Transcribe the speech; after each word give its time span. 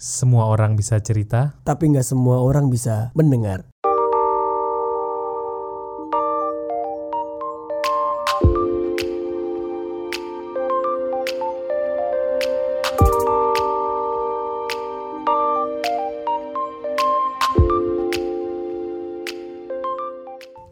Semua 0.00 0.48
orang 0.48 0.80
bisa 0.80 0.96
cerita. 1.04 1.60
tapi 1.60 1.92
nggak 1.92 2.08
semua 2.08 2.40
orang 2.40 2.72
bisa 2.72 3.12
mendengar. 3.12 3.68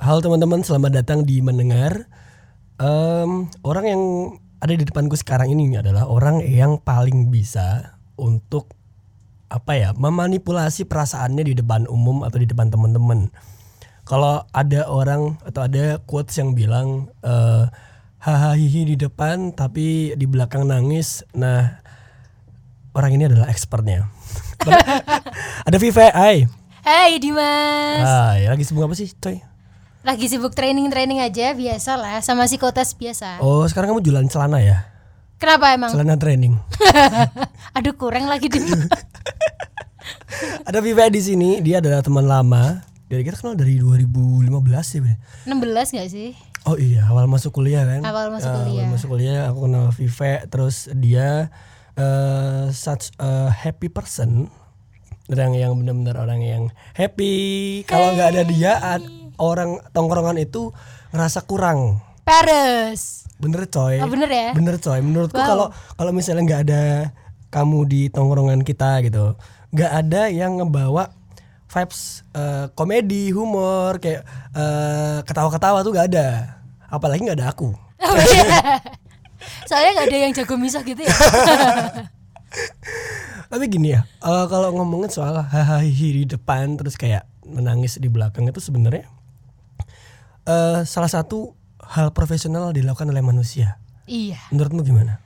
Halo 0.00 0.24
teman-teman, 0.24 0.64
selamat 0.64 1.04
datang 1.04 1.28
di 1.28 1.44
mendengar. 1.44 2.08
Em, 2.80 3.44
orang 3.60 3.84
yang 3.84 4.02
ada 4.64 4.72
di 4.72 4.88
depanku 4.88 5.20
sekarang 5.20 5.52
ini 5.52 5.76
adalah 5.76 6.08
orang 6.08 6.40
yang 6.48 6.80
paling 6.80 7.28
bisa 7.28 8.00
untuk 8.16 8.77
apa 9.48 9.72
ya 9.76 9.90
memanipulasi 9.96 10.84
perasaannya 10.84 11.44
di 11.44 11.54
depan 11.56 11.88
umum 11.88 12.24
atau 12.24 12.36
di 12.40 12.46
depan 12.48 12.68
teman-teman. 12.68 13.32
Kalau 14.04 14.44
ada 14.56 14.88
orang 14.88 15.36
atau 15.44 15.68
ada 15.68 16.00
quotes 16.04 16.36
yang 16.40 16.56
bilang 16.56 17.12
eh 17.20 17.68
hahaha 18.18 18.58
di 18.58 18.96
depan 18.96 19.52
tapi 19.56 20.16
di 20.16 20.26
belakang 20.28 20.68
nangis. 20.68 21.24
Nah, 21.32 21.80
orang 22.92 23.16
ini 23.16 23.28
adalah 23.28 23.48
expertnya. 23.48 24.08
ada 25.68 25.76
Vive, 25.76 26.08
hai. 26.12 26.44
Hai 26.88 27.20
Dimas, 27.20 28.00
Hai, 28.00 28.48
lagi 28.48 28.64
sibuk 28.64 28.88
apa 28.88 28.96
sih, 28.96 29.12
coy? 29.12 29.44
lagi 30.08 30.24
sibuk 30.24 30.56
training-training 30.56 31.20
aja 31.20 31.52
biasa 31.52 32.00
lah 32.00 32.24
sama 32.24 32.48
psikotes 32.48 32.96
biasa. 32.96 33.44
Oh, 33.44 33.68
sekarang 33.68 33.92
kamu 33.92 34.00
jualan 34.00 34.24
celana 34.32 34.56
ya? 34.64 34.88
Kenapa 35.38 35.70
emang? 35.70 35.90
Celana 35.94 36.18
training. 36.18 36.58
Aduh 37.78 37.94
kurang 37.94 38.26
lagi 38.26 38.50
deh. 38.50 38.58
ada 40.66 40.82
Vive 40.82 41.06
di 41.14 41.22
sini, 41.22 41.62
dia 41.62 41.78
adalah 41.78 42.02
teman 42.02 42.26
lama. 42.26 42.82
Dari 43.08 43.24
kita 43.24 43.40
kenal 43.40 43.56
dari 43.56 43.80
2015 43.80 44.52
ya, 44.68 45.00
Bre? 45.00 45.14
16 45.48 45.96
gak 45.96 46.08
sih? 46.12 46.36
Oh 46.68 46.76
iya, 46.76 47.08
awal 47.08 47.24
masuk 47.24 47.56
kuliah 47.56 47.86
kan? 47.86 48.04
Awal 48.04 48.28
masuk 48.28 48.50
Ya, 48.50 48.56
kuliah. 48.60 48.82
Awal 48.84 48.92
masuk 48.92 49.08
kuliah 49.08 49.40
aku 49.48 49.58
kenal 49.64 49.86
Vive, 49.94 50.32
terus 50.50 50.76
dia 50.92 51.48
eh, 51.94 52.64
such 52.74 53.14
a 53.16 53.48
happy 53.48 53.88
person. 53.88 54.50
Orang 55.28 55.54
yang 55.54 55.72
benar-benar 55.78 56.20
orang 56.20 56.40
yang 56.40 56.62
happy. 56.92 57.80
Kalau 57.84 58.12
nggak 58.12 58.28
ada 58.32 58.42
dia, 58.44 58.72
orang 59.38 59.80
tongkrongan 59.92 60.40
itu 60.40 60.72
ngerasa 61.14 61.44
kurang. 61.44 62.00
Paris. 62.28 63.24
Bener 63.40 63.64
coy. 63.72 63.96
Oh, 64.04 64.12
bener 64.12 64.28
ya? 64.28 64.48
Bener 64.52 64.76
coy. 64.76 65.00
Menurutku 65.00 65.40
Wow. 65.40 65.48
kalau 65.48 65.66
kalau 65.96 66.12
misalnya 66.12 66.44
nggak 66.44 66.62
ada 66.68 66.82
kamu 67.48 67.78
di 67.88 68.02
tongkrongan 68.12 68.60
kita 68.60 69.00
gitu, 69.08 69.40
nggak 69.72 69.92
ada 70.04 70.28
yang 70.28 70.60
ngebawa 70.60 71.08
vibes 71.72 72.28
eh, 72.36 72.68
komedi, 72.76 73.32
humor, 73.32 73.96
kayak 73.96 74.20
eh, 74.52 75.18
ketawa-ketawa 75.24 75.80
tuh 75.80 75.96
nggak 75.96 76.08
ada. 76.12 76.28
Apalagi 76.92 77.24
nggak 77.24 77.40
ada 77.40 77.48
aku. 77.48 77.72
Oh, 77.98 78.14
iya. 78.14 78.78
Soalnya 79.66 79.90
gak 80.02 80.06
ada 80.10 80.18
yang 80.18 80.32
jago 80.34 80.54
misah 80.54 80.82
gitu 80.86 81.02
ya. 81.02 81.10
Tapi 83.50 83.64
gini 83.66 83.96
ya, 83.96 84.04
eh, 84.04 84.46
kalau 84.46 84.70
ngomongin 84.76 85.10
soal 85.10 85.40
hahaha 85.40 85.82
di 85.84 86.28
depan 86.28 86.78
terus 86.78 87.00
kayak 87.00 87.24
menangis 87.48 87.96
di 87.96 88.12
belakang 88.12 88.44
itu 88.44 88.60
sebenarnya 88.60 89.08
eh, 90.48 90.80
salah 90.84 91.10
satu 91.10 91.57
hal 91.88 92.12
profesional 92.12 92.76
dilakukan 92.76 93.08
oleh 93.08 93.24
manusia. 93.24 93.80
iya. 94.04 94.36
Menurutmu 94.52 94.84
gimana? 94.84 95.24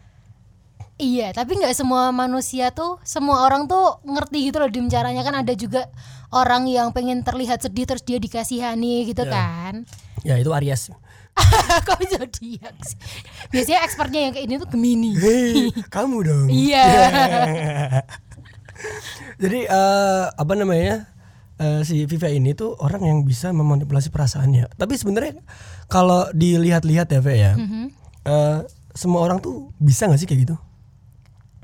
Iya, 1.02 1.34
tapi 1.34 1.58
nggak 1.58 1.74
semua 1.74 2.14
manusia 2.14 2.70
tuh, 2.70 3.02
semua 3.02 3.42
orang 3.42 3.66
tuh 3.66 3.98
ngerti 4.06 4.52
gitu 4.52 4.62
loh 4.62 4.70
dim 4.70 4.86
caranya 4.86 5.26
kan 5.26 5.34
ada 5.34 5.50
juga 5.58 5.90
orang 6.30 6.70
yang 6.70 6.94
pengen 6.94 7.26
terlihat 7.26 7.58
sedih 7.58 7.90
terus 7.90 8.06
dia 8.06 8.22
dikasihani 8.22 9.10
gitu 9.10 9.26
kan. 9.26 9.82
Ya 10.22 10.38
itu 10.38 10.54
Aries. 10.54 10.94
Kok 11.88 12.00
zodiak 12.06 12.76
sih? 12.84 12.98
Biasanya 13.50 13.80
expertnya 13.88 14.20
yang 14.28 14.32
kayak 14.36 14.46
ini 14.46 14.54
tuh 14.60 14.68
Gemini. 14.68 15.10
Hei, 15.16 15.72
kamu 15.90 16.16
dong. 16.22 16.48
Iya. 16.52 16.86
Jadi 19.42 19.66
eh, 19.66 20.24
apa 20.28 20.52
namanya 20.54 21.08
eh, 21.62 21.80
si 21.82 22.02
Viva 22.04 22.26
ini 22.26 22.52
tuh 22.52 22.74
orang 22.76 23.02
yang 23.02 23.18
bisa 23.22 23.50
memanipulasi 23.50 24.10
perasaannya. 24.10 24.74
Tapi 24.74 24.98
sebenarnya 24.98 25.38
kalau 25.86 26.26
dilihat-lihat 26.30 27.06
ya, 27.08 27.20
Viva 27.20 27.32
ya, 27.32 27.52
Mhm. 27.54 27.84
eh, 28.24 28.58
semua 28.92 29.22
orang 29.22 29.38
tuh 29.38 29.70
bisa 29.78 30.04
nggak 30.04 30.18
sih 30.18 30.26
kayak 30.26 30.40
gitu? 30.42 30.56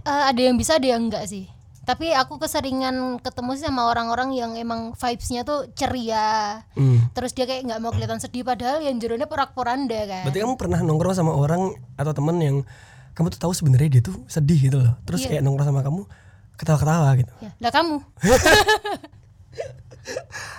Eh, 0.01 0.25
ada 0.25 0.41
yang 0.41 0.55
bisa, 0.55 0.79
ada 0.79 0.87
yang 0.87 1.05
enggak 1.05 1.27
sih. 1.27 1.51
Tapi 1.83 2.13
aku 2.13 2.37
keseringan 2.37 3.17
ketemu 3.19 3.51
sih 3.55 3.65
sama 3.65 3.89
orang-orang 3.89 4.31
yang 4.33 4.53
emang 4.55 4.93
vibes-nya 4.93 5.41
tuh 5.41 5.73
ceria. 5.73 6.61
Hmm. 6.77 7.09
Terus 7.11 7.33
dia 7.33 7.45
kayak 7.45 7.65
nggak 7.65 7.81
mau 7.81 7.89
kelihatan 7.91 8.21
sedih 8.21 8.45
padahal 8.45 8.79
yang 8.79 8.97
jeronya 8.97 9.25
porak-poranda 9.25 9.97
kan. 10.05 10.23
Berarti 10.23 10.39
kamu 10.39 10.55
pernah 10.55 10.79
nongkrong 10.79 11.17
sama 11.17 11.33
orang 11.33 11.73
atau 11.97 12.13
temen 12.13 12.37
yang 12.39 12.57
kamu 13.13 13.33
tuh 13.33 13.41
tahu 13.41 13.53
sebenarnya 13.53 13.89
dia 13.91 14.03
tuh 14.05 14.21
sedih 14.29 14.61
gitu 14.63 14.77
loh. 14.79 15.01
Terus 15.03 15.25
Iya. 15.25 15.29
kayak 15.35 15.43
nongkrong 15.43 15.67
sama 15.67 15.81
kamu 15.81 16.01
ketawa-ketawa 16.55 17.09
gitu. 17.17 17.33
Ya, 17.41 17.51
lah 17.59 17.73
kamu. 17.73 17.97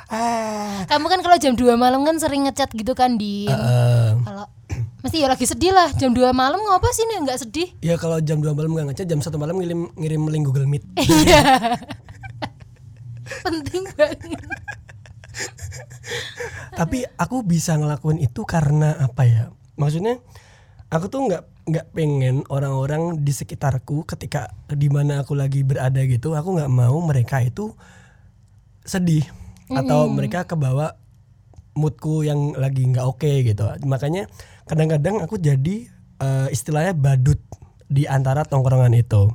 Ah. 0.10 0.86
kamu 0.90 1.06
kan 1.06 1.20
kalau 1.22 1.38
jam 1.38 1.54
2 1.54 1.70
malam 1.76 2.02
kan 2.02 2.18
sering 2.18 2.50
ngechat 2.50 2.74
gitu 2.74 2.94
kan 2.94 3.16
di 3.16 3.46
Eh, 3.46 4.12
kalau 4.26 4.46
mesti 5.00 5.22
ya 5.22 5.30
lagi 5.30 5.46
sedih 5.46 5.70
lah 5.70 5.90
jam 5.96 6.12
2 6.12 6.34
malam 6.34 6.58
ngapa 6.58 6.90
sih 6.92 7.06
nih 7.06 7.18
nggak 7.24 7.40
sedih? 7.40 7.70
ya 7.80 7.96
kalau 7.96 8.18
jam 8.20 8.42
2 8.42 8.52
malam 8.52 8.74
nggak 8.74 8.88
ngechat, 8.92 9.08
jam 9.08 9.22
satu 9.22 9.38
malam 9.38 9.58
ngirim 9.58 9.90
ngirim 9.96 10.22
link 10.28 10.44
Google 10.46 10.66
Meet. 10.66 10.84
Iya. 11.00 11.42
Penting 13.46 13.84
banget. 13.94 14.20
tapi 16.74 17.06
aku 17.16 17.46
bisa 17.46 17.78
ngelakuin 17.78 18.18
itu 18.18 18.42
karena 18.44 18.98
apa 18.98 19.24
ya 19.24 19.44
maksudnya 19.76 20.18
aku 20.90 21.06
tuh 21.08 21.28
nggak 21.28 21.44
nggak 21.70 21.86
pengen 21.94 22.42
orang-orang 22.50 23.22
di 23.22 23.30
sekitarku 23.30 24.04
ketika 24.10 24.50
di 24.68 24.90
mana 24.90 25.22
aku 25.22 25.38
lagi 25.38 25.62
berada 25.62 26.02
gitu 26.02 26.34
aku 26.34 26.58
nggak 26.58 26.72
mau 26.72 26.98
mereka 27.04 27.44
itu 27.46 27.76
sedih 28.82 29.22
atau 29.70 30.10
mereka 30.10 30.50
kebawa 30.50 30.98
moodku 31.78 32.26
yang 32.26 32.58
lagi 32.58 32.84
nggak 32.90 33.06
oke 33.06 33.32
gitu. 33.46 33.64
Makanya 33.86 34.28
kadang-kadang 34.66 35.22
aku 35.24 35.38
jadi 35.40 35.88
eh, 36.20 36.48
istilahnya 36.52 36.98
badut 36.98 37.40
di 37.90 38.06
antara 38.06 38.44
tongkrongan 38.44 38.94
itu. 38.98 39.30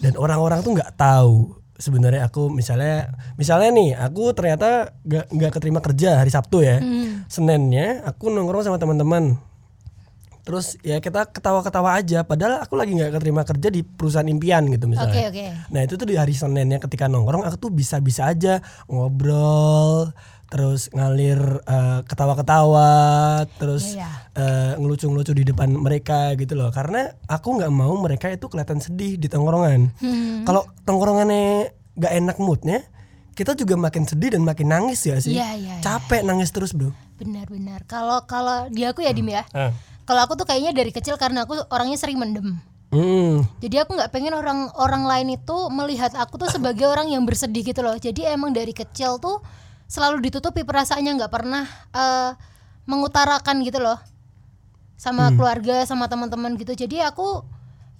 Dan 0.00 0.16
orang-orang 0.16 0.64
tuh 0.64 0.72
nggak 0.78 0.96
tahu 0.96 1.60
sebenarnya 1.80 2.28
aku 2.28 2.52
misalnya 2.52 3.16
misalnya 3.40 3.72
nih 3.72 3.90
aku 3.96 4.36
ternyata 4.36 4.92
nggak 5.00 5.26
nggak 5.32 5.50
keterima 5.56 5.80
kerja 5.80 6.20
hari 6.20 6.32
Sabtu 6.32 6.64
ya. 6.64 6.80
Hmm. 6.80 7.24
Seninnya 7.26 8.04
aku 8.08 8.32
nongkrong 8.32 8.64
sama 8.64 8.80
teman-teman 8.80 9.36
terus 10.40 10.80
ya 10.80 10.98
kita 10.98 11.28
ketawa-ketawa 11.28 11.94
aja 11.94 12.22
padahal 12.22 12.60
aku 12.60 12.74
lagi 12.74 12.92
nggak 12.92 13.12
keterima 13.12 13.42
kerja 13.42 13.68
di 13.68 13.80
perusahaan 13.80 14.24
impian 14.24 14.66
gitu 14.66 14.84
misalnya 14.84 15.12
Oke, 15.12 15.22
oke. 15.30 15.46
nah 15.68 15.80
itu 15.80 15.94
tuh 15.94 16.04
di 16.04 16.14
hari 16.14 16.32
Seninnya 16.32 16.78
ketika 16.78 17.06
nongkrong 17.06 17.42
aku 17.42 17.56
tuh 17.58 17.70
bisa-bisa 17.70 18.26
aja 18.26 18.58
ngobrol 18.88 20.10
terus 20.50 20.90
ngalir 20.90 21.38
eh, 21.62 22.00
ketawa-ketawa 22.04 22.90
terus 23.54 23.94
Iya, 23.94 24.10
eh, 24.34 24.72
ngelucu-ngelucu 24.76 25.30
di 25.32 25.44
depan 25.44 25.70
mereka 25.70 26.34
gitu 26.34 26.54
loh 26.54 26.70
karena 26.70 27.06
aku 27.24 27.54
nggak 27.56 27.70
mau 27.70 27.94
mereka 27.96 28.26
itu 28.28 28.46
kelihatan 28.46 28.82
sedih 28.82 29.14
di 29.14 29.26
tongkrongan 29.26 29.94
Hmm. 29.96 30.42
kalau 30.42 30.66
tongkrongannya 30.82 31.70
nggak 31.94 32.12
enak 32.16 32.36
moodnya 32.38 32.82
kita 33.30 33.54
juga 33.54 33.78
makin 33.78 34.04
sedih 34.04 34.34
dan 34.34 34.42
makin 34.42 34.68
nangis 34.68 35.00
ya 35.02 35.16
sih 35.16 35.32
Iya, 35.32 35.54
iya, 35.54 35.72
iya. 35.72 35.74
capek 35.80 36.24
nangis 36.24 36.50
terus 36.50 36.72
bro 36.72 36.90
Benar-benar. 37.14 37.84
Kalau 37.84 38.24
kalau 38.24 38.72
di 38.72 38.80
aku 38.80 39.04
ya 39.04 39.12
Dim 39.12 39.28
ya. 39.28 39.44
Ah. 39.52 39.76
Kalau 40.08 40.20
aku 40.26 40.34
tuh 40.34 40.46
kayaknya 40.48 40.72
dari 40.74 40.90
kecil 40.90 41.14
karena 41.20 41.44
aku 41.46 41.58
orangnya 41.70 41.96
sering 42.00 42.18
mendem. 42.18 42.58
Hmm. 42.90 43.46
Jadi 43.62 43.78
aku 43.78 43.94
nggak 43.94 44.10
pengen 44.10 44.34
orang 44.34 44.66
orang 44.74 45.06
lain 45.06 45.38
itu 45.38 45.56
melihat 45.70 46.10
aku 46.18 46.42
tuh 46.42 46.50
sebagai 46.50 46.90
orang 46.90 47.06
yang 47.06 47.22
bersedih 47.22 47.62
gitu 47.62 47.86
loh. 47.86 47.94
Jadi 47.94 48.26
emang 48.26 48.50
dari 48.50 48.74
kecil 48.74 49.22
tuh 49.22 49.38
selalu 49.86 50.18
ditutupi 50.26 50.66
perasaannya 50.66 51.22
nggak 51.22 51.32
pernah 51.32 51.64
eh, 51.94 52.30
mengutarakan 52.90 53.62
gitu 53.62 53.78
loh 53.78 53.98
sama 55.00 55.32
keluarga 55.32 55.86
sama 55.86 56.10
teman-teman 56.10 56.58
gitu. 56.58 56.74
Jadi 56.74 56.98
aku 57.00 57.46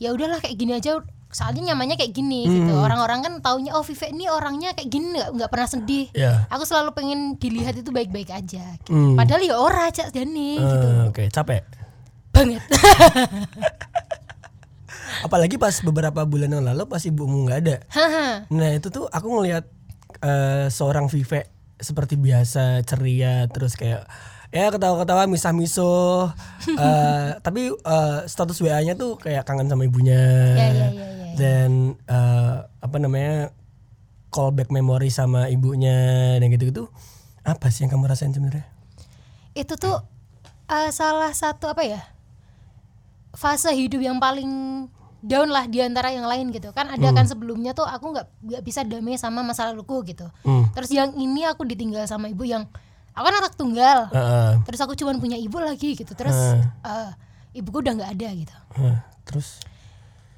ya 0.03 0.11
udahlah 0.11 0.43
kayak 0.43 0.59
gini 0.59 0.75
aja. 0.75 0.99
Soalnya 1.31 1.71
nyamannya 1.71 1.95
kayak 1.95 2.11
gini 2.11 2.51
gitu. 2.51 2.75
Orang-orang 2.75 3.23
kan 3.23 3.35
taunya 3.39 3.71
oh 3.79 3.87
Vive 3.87 4.11
ini 4.11 4.27
orangnya 4.27 4.75
kayak 4.75 4.91
gini 4.91 5.15
nggak 5.15 5.31
nggak 5.39 5.51
pernah 5.55 5.69
sedih. 5.71 6.11
ya 6.11 6.51
Aku 6.51 6.67
selalu 6.67 6.91
pengen 6.99 7.39
dilihat 7.39 7.79
itu 7.79 7.95
baik-baik 7.95 8.35
aja. 8.35 8.75
Gitu. 8.83 8.91
Hmm. 8.91 9.15
Padahal 9.15 9.39
ya 9.47 9.55
ora 9.55 9.87
aja 9.87 10.11
Dani 10.11 10.59
gitu. 10.59 10.89
Eh, 10.91 11.03
oke 11.07 11.25
capek 11.31 11.80
Banget. 12.41 12.63
apalagi 15.21 15.61
pas 15.61 15.75
beberapa 15.85 16.25
bulan 16.25 16.51
yang 16.51 16.65
lalu 16.65 16.89
pas 16.89 17.03
ibumu 17.05 17.45
nggak 17.47 17.61
ada. 17.67 17.77
Nah 18.49 18.71
itu 18.73 18.89
tuh 18.89 19.07
aku 19.13 19.29
ngelihat 19.41 19.69
eh, 20.25 20.67
seorang 20.73 21.07
Vive 21.13 21.49
seperti 21.81 22.17
biasa 22.21 22.85
ceria 22.85 23.49
terus 23.49 23.73
kayak 23.77 24.05
ya 24.51 24.67
ketawa-ketawa 24.69 25.31
misah-misuh 25.31 26.33
eh, 26.85 27.29
tapi 27.41 27.73
eh, 27.73 28.19
status 28.27 28.59
WA-nya 28.65 28.97
tuh 28.97 29.21
kayak 29.21 29.45
kangen 29.45 29.69
sama 29.69 29.85
ibunya. 29.85 30.21
Ya, 30.57 30.67
ya, 30.73 30.73
ya, 30.73 30.89
ya. 30.89 31.07
dan 31.37 31.71
eh, 32.09 32.57
apa 32.81 32.97
namanya 32.97 33.53
callback 34.31 34.71
memori 34.73 35.13
sama 35.13 35.53
ibunya 35.53 36.39
dan 36.41 36.49
gitu-gitu. 36.49 36.89
Apa 37.41 37.73
sih 37.73 37.85
yang 37.85 37.93
kamu 37.97 38.09
rasain 38.09 38.33
sebenarnya? 38.33 38.69
Itu 39.53 39.77
tuh 39.77 40.01
eh, 40.69 40.91
salah 40.95 41.33
satu 41.35 41.73
apa 41.73 41.85
ya 41.85 42.20
fase 43.35 43.71
hidup 43.73 44.01
yang 44.03 44.19
paling 44.19 44.51
down 45.21 45.53
lah 45.53 45.69
di 45.69 45.85
antara 45.85 46.11
yang 46.11 46.25
lain 46.25 46.49
gitu. 46.51 46.73
Kan 46.73 46.89
ada 46.89 47.09
kan 47.13 47.29
sebelumnya 47.29 47.77
tuh 47.77 47.85
aku 47.85 48.17
nggak 48.17 48.27
nggak 48.41 48.63
bisa 48.65 48.81
damai 48.83 49.21
sama 49.21 49.45
masa 49.45 49.69
laluku 49.69 50.01
gitu. 50.09 50.27
Hmm. 50.43 50.67
terus 50.73 50.89
yang 50.91 51.13
ini 51.15 51.45
aku 51.45 51.69
ditinggal 51.69 52.05
sama 52.09 52.33
ibu 52.33 52.43
yang 52.49 52.65
aku 53.13 53.25
kan 53.29 53.37
anak 53.37 53.55
tunggal. 53.55 54.09
Heeh. 54.11 54.53
terus 54.65 54.81
aku 54.81 54.97
cuma 54.97 55.13
punya 55.21 55.37
ibu 55.37 55.61
lagi 55.61 55.93
gitu. 55.95 56.13
Terus 56.17 56.37
eh, 56.65 57.11
ibuku 57.53 57.85
udah 57.85 57.93
nggak 58.01 58.11
ada 58.17 58.29
gitu. 58.33 58.57
Heeh. 58.81 58.97
terus? 59.29 59.61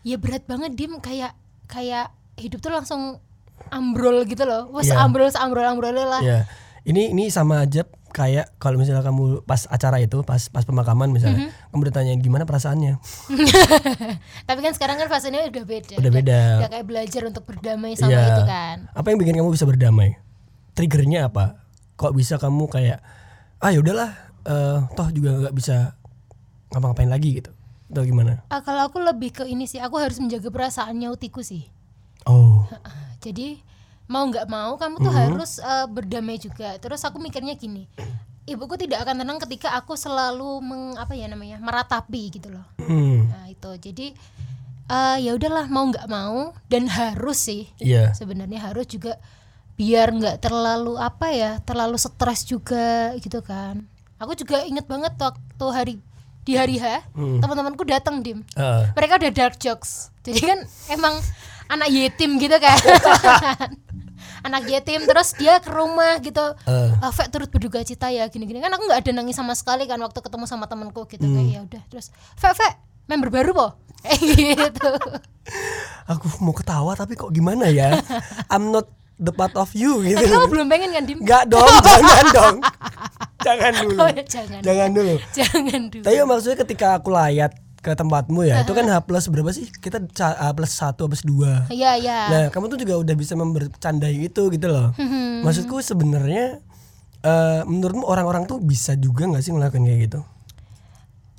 Ya 0.03 0.19
berat 0.19 0.43
banget 0.50 0.75
dim. 0.75 0.99
Kayak 0.99 1.38
kayak 1.71 2.11
hidup 2.35 2.59
tuh 2.59 2.75
langsung 2.75 3.23
ambrol 3.71 4.27
gitu 4.27 4.43
loh. 4.43 4.67
Wes 4.75 4.91
Iya. 4.91 4.99
ambrol 5.06 5.31
ambrol 5.31 5.65
ambrol 5.65 5.95
lah. 5.95 6.21
Ya 6.21 6.43
ini 6.84 7.11
ini 7.11 7.29
sama 7.29 7.61
aja 7.61 7.82
kayak 8.08 8.56
kalau 8.56 8.76
misalnya 8.76 9.00
kamu 9.00 9.40
pas 9.43 9.64
acara 9.67 9.96
itu 9.96 10.20
pas 10.20 10.38
pas 10.46 10.62
pemakaman 10.62 11.08
misalnya 11.08 11.49
Mhm. 11.49 11.70
kamu 11.70 11.82
ditanyain 11.87 12.20
gimana 12.20 12.44
perasaannya 12.44 13.00
tapi 14.49 14.61
kan 14.61 14.73
sekarang 14.73 14.96
kan 14.96 15.08
fasenya 15.08 15.46
udah 15.46 15.64
beda 15.64 15.94
Udah 15.96 16.12
beda. 16.12 16.40
udah 16.58 16.70
kayak 16.70 16.87
belajar 16.87 17.23
untuk 17.25 17.44
berdamai 17.44 17.94
sama 17.94 18.11
Iya. 18.11 18.25
itu 18.29 18.43
kan 18.44 18.76
Apa 18.93 19.06
yang 19.08 19.19
bikin 19.19 19.34
kamu 19.34 19.50
bisa 19.50 19.64
berdamai? 19.64 20.19
Triggernya 20.73 21.29
apa? 21.29 21.61
Kok 21.94 22.12
bisa 22.12 22.37
kamu 22.37 22.64
kayak 22.67 22.99
ah 23.58 23.69
ya 23.69 23.78
udahlah, 23.78 24.11
eh, 24.43 24.78
toh 24.90 25.08
juga 25.08 25.31
nggak 25.38 25.55
bisa 25.55 25.94
ngapa-ngapain 26.69 27.06
lagi 27.06 27.38
gitu? 27.38 27.52
Atau 27.87 28.02
gimana? 28.02 28.40
Ah, 28.49 28.61
kalau 28.61 28.88
aku 28.88 28.99
lebih 28.99 29.31
ke 29.31 29.44
ini 29.44 29.64
sih 29.64 29.76
aku 29.76 29.96
harus 29.96 30.17
menjaga 30.17 30.49
perasaannya 30.49 31.08
utiku 31.08 31.40
sih 31.40 31.69
Oh, 32.23 32.64
jadi 33.19 33.61
mau 34.12 34.29
nggak 34.29 34.44
mau 34.47 34.76
kamu 34.76 34.97
tuh 34.99 35.09
Mhm. 35.09 35.19
harus 35.19 35.53
eh, 35.56 35.87
berdamai 35.87 36.37
juga. 36.37 36.76
Terus 36.76 37.00
aku 37.00 37.17
mikirnya 37.17 37.56
gini 37.56 37.88
ibuku 38.43 38.75
tidak 38.76 39.00
akan 39.00 39.17
tenang 39.17 39.38
ketika 39.41 39.70
aku 39.73 39.94
selalu 39.94 40.59
meng, 40.61 40.99
apa 40.99 41.14
ya 41.14 41.25
namanya 41.25 41.56
meratapi 41.59 42.23
gitu 42.29 42.50
loh. 42.50 42.67
Hmm, 42.76 43.25
nah 43.25 43.47
itu. 43.47 43.70
Jadi 43.81 44.06
eh, 44.85 45.17
ya 45.19 45.32
udahlah 45.32 45.64
mau 45.67 45.87
nggak 45.87 46.05
mau 46.06 46.53
dan 46.67 46.85
harus 46.87 47.38
sih 47.41 47.70
iya, 47.79 48.12
sebenarnya 48.12 48.61
harus 48.62 48.85
juga 48.85 49.17
biar 49.73 50.12
nggak 50.12 50.37
terlalu 50.41 51.00
apa 51.00 51.32
ya 51.32 51.56
terlalu 51.61 51.97
stres 51.97 52.44
juga 52.44 53.14
gitu 53.17 53.41
kan. 53.41 53.88
Aku 54.19 54.35
juga 54.35 54.62
inget 54.62 54.85
banget 54.85 55.14
waktu 55.17 55.67
hari 55.69 55.94
di 56.43 56.55
hari 56.55 56.76
H 56.76 57.06
Hmm. 57.14 57.38
teman-temanku 57.38 57.82
datang 57.82 58.20
dim. 58.20 58.43
Heeh. 58.53 58.91
mereka 58.93 59.17
udah 59.17 59.32
dark 59.32 59.56
jokes. 59.56 60.11
Jadi 60.23 60.43
kan 60.43 60.59
emang 60.88 61.14
anak 61.69 61.88
yatim 61.88 62.37
gitu 62.37 62.59
kan 62.59 62.75
anak 64.43 64.62
yatim 64.67 65.03
terus 65.03 65.33
dia 65.33 65.59
ke 65.59 65.69
rumah 65.69 66.19
gitu 66.19 66.43
Eh. 66.62 66.91
ah, 66.97 67.09
Fek 67.09 67.29
turut 67.29 67.49
berduka 67.49 67.81
cita 67.81 68.09
ya 68.09 68.27
gini-gini 68.27 68.59
kan 68.59 68.71
aku 68.71 68.85
nggak 68.85 69.00
ada 69.00 69.12
nangis 69.12 69.35
sama 69.35 69.53
sekali 69.53 69.85
kan 69.85 69.99
waktu 69.99 70.19
ketemu 70.19 70.44
sama 70.44 70.67
temanku 70.67 71.06
gitu 71.06 71.23
kayak 71.23 71.43
Hmm. 71.43 71.53
ya 71.53 71.61
udah 71.62 71.83
terus 71.89 72.11
Fek 72.35 72.53
Fek 72.53 72.75
member 73.05 73.29
baru 73.29 73.50
po 73.53 73.67
kayak 74.05 74.23
gitu 74.67 74.91
aku 76.05 76.27
mau 76.39 76.53
ketawa 76.53 76.93
tapi 76.93 77.15
kok 77.15 77.31
gimana 77.31 77.67
ya? 77.67 77.99
I'm 78.49 78.71
not 78.71 78.87
the 79.17 79.31
part 79.31 79.55
of 79.55 79.71
you 79.73 80.03
gitu. 80.03 80.17
tapi 80.17 80.29
kamu 80.29 80.47
belum 80.49 80.67
pengen 80.67 80.91
kan 80.91 81.03
dim 81.05 81.19
Enggak 81.21 81.45
dong, 81.47 81.71
jangan 81.87 82.27
dong, 82.29 82.56
jangan 83.38 83.73
dulu, 83.77 83.97
Oh, 83.97 84.09
ya, 84.09 84.23
jangan 84.25 84.59
jangan 84.61 84.88
dulu. 84.91 85.15
jangan 85.33 85.81
dulu 85.88 86.03
Tapi 86.03 86.17
maksudnya 86.25 86.59
ketika 86.59 86.87
aku 86.97 87.09
layat 87.09 87.53
ke 87.82 87.99
tempatmu 87.99 88.46
ya, 88.46 88.62
itu 88.62 88.70
kan 88.73 88.87
H 88.87 89.02
plus 89.02 89.26
berapa 89.26 89.50
sih? 89.50 89.67
Kita 89.67 89.99
H 90.06 90.43
plus 90.55 90.70
satu, 90.70 91.05
H 91.05 91.08
plus 91.11 91.25
dua. 91.26 91.67
Iya 91.67 91.99
iya 91.99 92.19
Nah, 92.31 92.44
kamu 92.55 92.70
tuh 92.70 92.79
juga 92.79 92.94
udah 93.02 93.14
bisa 93.19 93.34
membercandai 93.34 94.23
itu 94.23 94.43
gitu 94.55 94.67
loh. 94.70 94.94
Hmm. 94.94 95.43
Maksudku 95.43 95.82
sebenarnya 95.82 96.62
eh 97.23 97.61
menurutmu 97.67 98.06
orang-orang 98.06 98.46
tuh 98.46 98.62
bisa 98.62 98.94
juga 98.94 99.26
nggak 99.26 99.43
sih 99.43 99.50
ngelakuin 99.50 99.82
kayak 99.82 100.00
gitu? 100.06 100.20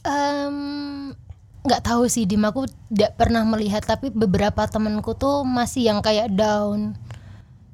Em, 0.03 0.55
nggak 1.63 1.81
tahu 1.83 2.11
sih 2.11 2.27
Dim 2.27 2.43
aku 2.43 2.67
tidak 2.91 3.15
pernah 3.15 3.47
melihat 3.47 3.79
tapi 3.87 4.11
beberapa 4.11 4.67
temanku 4.67 5.15
tuh 5.15 5.47
masih 5.47 5.87
yang 5.87 6.03
kayak 6.03 6.27
down 6.35 6.91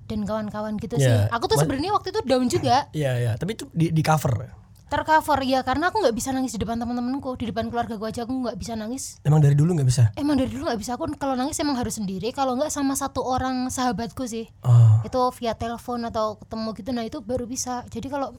dan 0.05 0.25
kawan-kawan 0.25 0.77
gitu 0.77 0.97
sih 0.97 1.09
Ya, 1.09 1.25
aku 1.33 1.49
tuh 1.49 1.57
sebenarnya 1.57 1.93
waktu 1.93 2.13
itu 2.13 2.21
down 2.25 2.45
juga 2.49 2.85
Iya 2.93 3.13
ya, 3.17 3.31
tapi 3.37 3.57
itu 3.57 3.65
di, 3.73 3.89
di 3.89 4.01
cover. 4.05 4.53
Tercover 4.89 5.39
ya 5.45 5.61
karena 5.61 5.93
aku 5.93 6.01
nggak 6.01 6.15
bisa 6.17 6.33
nangis 6.33 6.57
di 6.57 6.59
depan 6.59 6.81
teman-temanku. 6.81 7.37
Di 7.37 7.47
depan 7.47 7.69
keluarga 7.69 7.95
gue 7.95 8.09
aja 8.09 8.25
aku 8.25 8.33
nggak 8.33 8.57
bisa 8.57 8.73
nangis. 8.73 9.21
Emang 9.23 9.39
dari 9.39 9.53
dulu 9.53 9.77
nggak 9.77 9.87
bisa. 9.87 10.03
emang 10.17 10.35
dari 10.35 10.49
dulu 10.49 10.67
nggak 10.67 10.79
bisa. 10.81 10.97
Aku 10.97 11.05
kalau 11.15 11.37
nangis 11.37 11.55
emang 11.61 11.77
harus 11.77 11.95
sendiri 12.01 12.33
kalau 12.33 12.57
nggak 12.57 12.73
sama 12.73 12.97
satu 12.97 13.21
orang 13.21 13.69
sahabatku 13.69 14.25
sih. 14.25 14.49
Oh, 14.65 14.99
itu 15.05 15.19
via 15.39 15.53
telepon 15.53 16.03
atau 16.09 16.41
ketemu 16.41 16.69
gitu 16.75 16.89
nah 16.91 17.03
itu 17.05 17.17
baru 17.21 17.45
bisa. 17.45 17.85
Jadi 17.87 18.09
kalau 18.09 18.33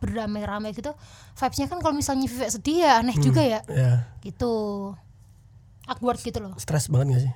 beramai-ramai 0.00 0.72
gitu 0.72 0.96
vibesnya 1.36 1.68
kan 1.68 1.76
kalau 1.84 1.92
misalnya 1.92 2.24
Vivek 2.24 2.48
sedih 2.48 2.88
ya 2.88 3.04
aneh 3.04 3.20
juga 3.20 3.44
ya. 3.44 3.60
ya, 3.68 4.08
gitu. 4.24 4.52
Awkward 5.84 6.24
gitu 6.24 6.40
loh. 6.40 6.56
Stres 6.56 6.88
banget 6.88 7.06
gak 7.12 7.22
sih? 7.28 7.32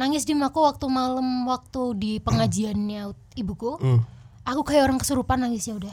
nangis 0.00 0.24
di 0.24 0.32
aku 0.32 0.64
waktu 0.64 0.88
malam 0.88 1.44
waktu 1.44 1.82
di 2.00 2.12
pengajiannya 2.24 3.12
ibuku 3.36 3.76
Hmm. 3.76 4.00
aku 4.48 4.64
kayak 4.64 4.88
orang 4.88 4.96
kesurupan 4.96 5.44
nangisnya 5.44 5.76
udah 5.76 5.92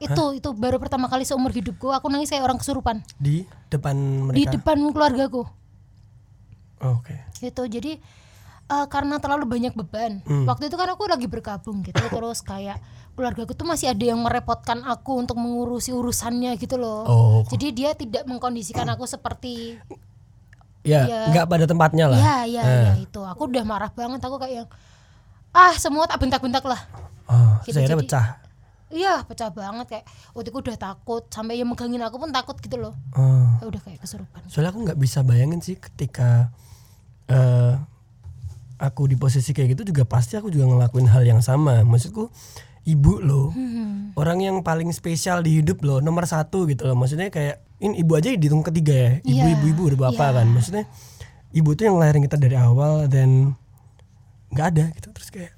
itu 0.00 0.24
itu 0.34 0.48
baru 0.52 0.76
pertama 0.76 1.06
kali 1.06 1.22
seumur 1.22 1.50
hidupku 1.50 1.88
aku 1.88 2.06
nangis 2.06 2.28
kayak 2.28 2.42
orang 2.42 2.56
kesurupan 2.56 3.02
Di 3.16 3.42
depan 3.68 3.94
di 4.30 4.42
mereka. 4.44 4.50
depan 4.54 4.78
keluargaku 4.88 5.42
Oh, 6.78 6.94
Oke. 6.96 7.18
gitu 7.36 7.62
jadi 7.64 7.98
eh, 8.64 8.86
karena 8.86 9.18
terlalu 9.18 9.44
banyak 9.48 9.74
beban 9.74 10.22
Hmm. 10.22 10.44
waktu 10.44 10.66
itu 10.66 10.76
kan 10.76 10.86
aku 10.88 11.04
lagi 11.04 11.26
berkabung 11.26 11.82
gitu 11.82 11.98
terus 12.14 12.38
kayak 12.40 12.78
keluargaku 13.12 13.50
tuh 13.52 13.66
masih 13.66 13.88
ada 13.88 14.04
yang 14.04 14.18
merepotkan 14.18 14.80
aku 14.82 15.18
untuk 15.18 15.34
mengurusi 15.34 15.90
urusannya 15.90 16.54
gitu 16.56 16.76
loh 16.76 17.02
Oh. 17.04 17.40
jadi 17.48 17.66
dia 17.70 17.90
tidak 17.92 18.22
mengkondisikan 18.24 18.86
aku 18.88 19.04
seperti 19.04 19.78
Ya, 20.80 21.04
Ya. 21.04 21.20
nggak 21.28 21.46
pada 21.48 21.66
tempatnya 21.66 22.06
lah. 22.06 22.16
ya 22.16 22.36
ya 22.48 22.62
Eh. 22.62 22.82
ya 22.86 22.92
itu 23.02 23.20
aku 23.20 23.44
udah 23.44 23.60
marah 23.62 23.90
banget 23.90 24.22
aku 24.22 24.38
kayak 24.38 24.54
yang 24.56 24.68
ah 25.50 25.74
semua 25.74 26.06
tak 26.06 26.16
bentak-bentak 26.18 26.62
lah 26.62 26.80
Oh, 27.26 27.60
Gitu, 27.60 27.76
jadi- 27.76 27.92
pecah. 27.98 28.40
Iya 28.88 29.20
pecah 29.22 29.52
banget 29.52 29.86
kayak 29.86 30.04
waktu 30.32 30.48
itu 30.48 30.58
udah 30.58 30.76
takut 30.76 31.28
sampai 31.28 31.60
yang 31.60 31.68
megangin 31.68 32.00
aku 32.00 32.16
pun 32.16 32.32
takut 32.32 32.56
gitu 32.56 32.80
loh 32.80 32.96
Oh. 33.12 33.48
Ya 33.60 33.64
udah 33.68 33.80
kayak 33.80 34.00
kesurupan 34.00 34.40
Soalnya 34.48 34.72
aku 34.72 34.80
nggak 34.88 34.98
bisa 34.98 35.20
bayangin 35.20 35.60
sih 35.60 35.76
ketika 35.76 36.48
eh 37.28 37.76
aku 38.78 39.10
di 39.10 39.18
posisi 39.18 39.50
kayak 39.50 39.74
gitu 39.74 39.90
juga 39.90 40.06
pasti 40.06 40.38
aku 40.38 40.48
juga 40.48 40.70
ngelakuin 40.70 41.10
hal 41.10 41.26
yang 41.26 41.42
sama. 41.42 41.82
Maksudku 41.82 42.30
ibu 42.86 43.18
loh, 43.18 43.50
Hmm. 43.50 44.14
orang 44.14 44.38
yang 44.38 44.56
paling 44.62 44.88
spesial 44.94 45.42
di 45.42 45.60
hidup 45.60 45.82
loh, 45.82 45.98
nomor 45.98 46.24
satu 46.24 46.62
gitu 46.64 46.86
loh. 46.86 46.94
Maksudnya 46.94 47.28
kayak 47.28 47.58
ini 47.82 48.00
ibu 48.00 48.14
aja 48.14 48.30
dihitung 48.30 48.62
ketiga 48.62 48.94
ya, 48.94 49.10
Iya, 49.26 49.44
ibu-ibu 49.58 49.82
udah 49.92 49.98
bapak 50.08 50.28
iya. 50.30 50.36
kan. 50.40 50.46
Maksudnya 50.48 50.84
ibu 51.50 51.74
tuh 51.74 51.84
yang 51.84 51.98
ngelahirin 51.98 52.22
kita 52.22 52.38
dari 52.38 52.54
awal 52.54 53.10
dan 53.10 53.58
nggak 54.48 54.66
ada 54.72 54.84
gitu 54.94 55.08
terus 55.12 55.28
kayak 55.28 55.52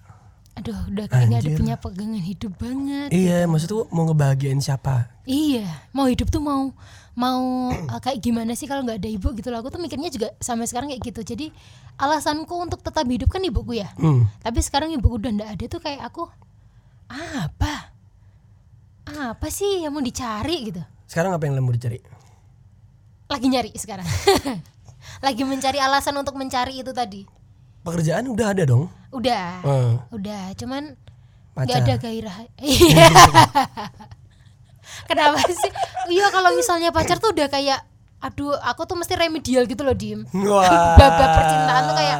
aduh 0.60 0.78
udah 0.92 1.06
kayak 1.08 1.40
ada 1.40 1.50
punya 1.56 1.74
pegangan 1.80 2.20
hidup 2.20 2.52
banget 2.60 3.08
iya 3.08 3.48
maksudku 3.48 3.88
mau 3.88 4.04
ngebahagiain 4.04 4.60
siapa 4.60 5.08
Iya, 5.30 5.62
mau 5.94 6.10
hidup 6.10 6.26
tuh 6.26 6.42
mau 6.42 6.74
mau 7.14 7.70
uh, 7.70 8.00
kayak 8.02 8.18
gimana 8.18 8.58
sih 8.58 8.66
kalau 8.66 8.82
nggak 8.82 8.98
ada 8.98 9.10
ibu 9.10 9.30
gitu 9.38 9.46
loh. 9.54 9.62
Aku 9.62 9.70
tuh 9.70 9.78
mikirnya 9.78 10.10
juga 10.10 10.34
sampai 10.42 10.66
sekarang 10.66 10.90
kayak 10.90 11.06
gitu. 11.06 11.22
Jadi 11.22 11.46
alasanku 12.02 12.50
untuk 12.58 12.82
tetap 12.82 13.06
hidup 13.06 13.30
kan 13.30 13.38
ibuku 13.38 13.78
ya. 13.78 13.94
hmm. 13.94 14.26
Tapi 14.42 14.58
sekarang 14.58 14.90
ibuku 14.90 15.22
udah 15.22 15.30
nggak 15.30 15.50
ada 15.54 15.64
tuh 15.70 15.78
kayak 15.78 16.02
aku 16.02 16.26
apa? 17.06 17.94
Apa 19.06 19.46
sih 19.54 19.86
yang 19.86 19.94
mau 19.94 20.02
dicari 20.02 20.74
gitu? 20.74 20.82
sekarang 21.10 21.34
apa 21.34 21.42
yang 21.42 21.58
mau 21.58 21.74
dicari 21.74 21.98
Lagi 23.26 23.46
nyari 23.50 23.70
sekarang. 23.74 24.06
Lagi 25.26 25.42
mencari 25.46 25.78
alasan 25.78 26.14
untuk 26.18 26.34
mencari 26.34 26.82
itu 26.82 26.90
tadi. 26.90 27.22
Pekerjaan 27.80 28.28
udah 28.28 28.46
ada 28.52 28.64
dong 28.64 28.86
Udah, 29.10 29.58
Eh, 29.60 29.92
udah. 30.14 30.54
Cuman 30.54 30.94
nggak 31.58 31.78
ada 31.82 31.94
gairah. 31.98 32.36
Iya. 32.62 33.06
Kenapa 35.08 35.42
sih? 35.46 35.70
Iya 36.08 36.30
kalau 36.30 36.54
misalnya 36.54 36.90
pacar 36.90 37.18
tuh 37.18 37.34
udah 37.34 37.50
kayak 37.50 37.82
aduh 38.20 38.52
aku 38.60 38.84
tuh 38.84 39.00
mesti 39.00 39.16
remedial 39.16 39.64
gitu 39.64 39.80
loh 39.80 39.96
Dim 39.96 40.28
babak 40.28 41.28
percintaan 41.32 41.82
tuh 41.88 41.96
kayak 41.96 42.18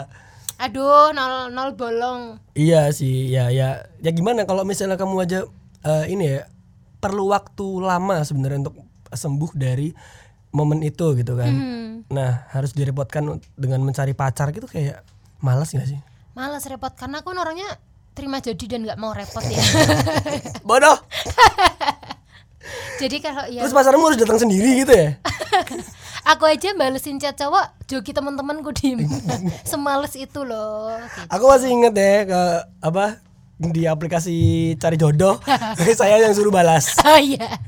aduh 0.56 1.12
nol 1.12 1.52
nol 1.52 1.76
bolong 1.76 2.40
Iya 2.56 2.88
sih, 2.90 3.28
ya 3.28 3.52
ya 3.52 3.84
ya 4.00 4.10
gimana 4.10 4.48
kalau 4.48 4.64
misalnya 4.64 4.96
kamu 4.96 5.28
aja 5.28 5.44
eh, 5.84 6.04
ini 6.08 6.24
ya 6.24 6.48
perlu 6.98 7.28
waktu 7.28 7.84
lama 7.84 8.24
sebenarnya 8.24 8.64
untuk 8.64 8.80
sembuh 9.12 9.52
dari 9.52 9.92
momen 10.50 10.80
itu 10.80 11.12
gitu 11.14 11.36
kan. 11.36 11.52
Hmm. 11.52 11.90
Nah 12.08 12.48
harus 12.48 12.72
direpotkan 12.72 13.28
dengan 13.54 13.84
mencari 13.84 14.16
pacar 14.16 14.56
gitu 14.56 14.64
kayak 14.64 15.04
malas 15.40 15.72
gak 15.72 15.88
sih? 15.88 16.00
malas 16.30 16.62
repot 16.64 16.94
karena 16.94 17.20
aku 17.20 17.34
kan 17.34 17.42
orangnya 17.42 17.68
terima 18.14 18.38
jadi 18.38 18.64
dan 18.76 18.86
nggak 18.86 18.98
mau 18.98 19.10
repot 19.12 19.42
ya 19.44 19.60
Bodoh. 20.68 20.94
jadi 23.02 23.16
kalau 23.18 23.44
ya 23.48 23.64
Terus 23.64 23.74
pacarmu 23.74 24.04
harus 24.06 24.20
datang 24.20 24.38
sendiri 24.38 24.84
gitu 24.84 24.92
ya? 24.92 25.16
aku 26.30 26.44
aja 26.46 26.76
balesin 26.76 27.18
chat 27.18 27.34
cowok 27.34 27.66
joki 27.88 28.12
teman-temanku 28.12 28.70
di 28.76 28.94
semales 29.64 30.14
itu 30.14 30.44
loh 30.44 30.92
gitu. 31.00 31.28
Aku 31.32 31.44
masih 31.48 31.68
inget 31.72 31.94
ya 31.96 32.16
ke 32.28 32.40
apa 32.84 33.04
di 33.60 33.84
aplikasi 33.84 34.36
cari 34.80 34.96
jodoh 34.96 35.36
saya 35.92 36.16
yang 36.22 36.32
suruh 36.32 36.52
balas. 36.52 36.96
oh 37.04 37.18
iya 37.20 37.58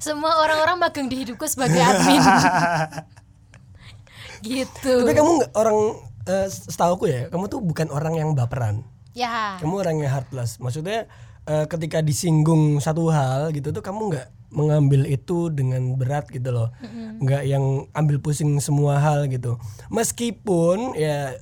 semua 0.00 0.40
orang-orang 0.40 0.76
magang 0.80 1.08
di 1.08 1.24
hidupku 1.24 1.44
sebagai 1.48 1.80
admin 1.80 2.20
gitu 4.44 4.92
Tapi 5.04 5.12
kamu 5.16 5.32
orang 5.56 5.76
eh, 6.26 6.46
setahu 6.46 7.06
ya, 7.06 7.26
kamu 7.28 7.46
tuh 7.46 7.60
bukan 7.60 7.88
orang 7.88 8.14
yang 8.14 8.30
baperan. 8.32 8.82
ya 9.12 9.56
Kamu 9.58 9.80
orang 9.80 9.98
yang 9.98 10.12
heartless. 10.12 10.58
Maksudnya 10.58 11.06
eh, 11.44 11.64
ketika 11.66 11.98
disinggung 12.00 12.78
satu 12.78 13.08
hal 13.08 13.50
gitu 13.50 13.70
tuh 13.70 13.80
kamu 13.80 14.12
nggak 14.12 14.28
mengambil 14.46 15.02
itu 15.04 15.48
dengan 15.48 15.94
berat 15.94 16.28
gitu 16.28 16.50
loh. 16.50 16.68
Nggak 17.18 17.42
yang 17.44 17.64
ambil 17.92 18.18
pusing 18.18 18.58
semua 18.58 18.98
hal 18.98 19.26
gitu. 19.26 19.56
Meskipun 19.88 20.94
ya 20.94 21.34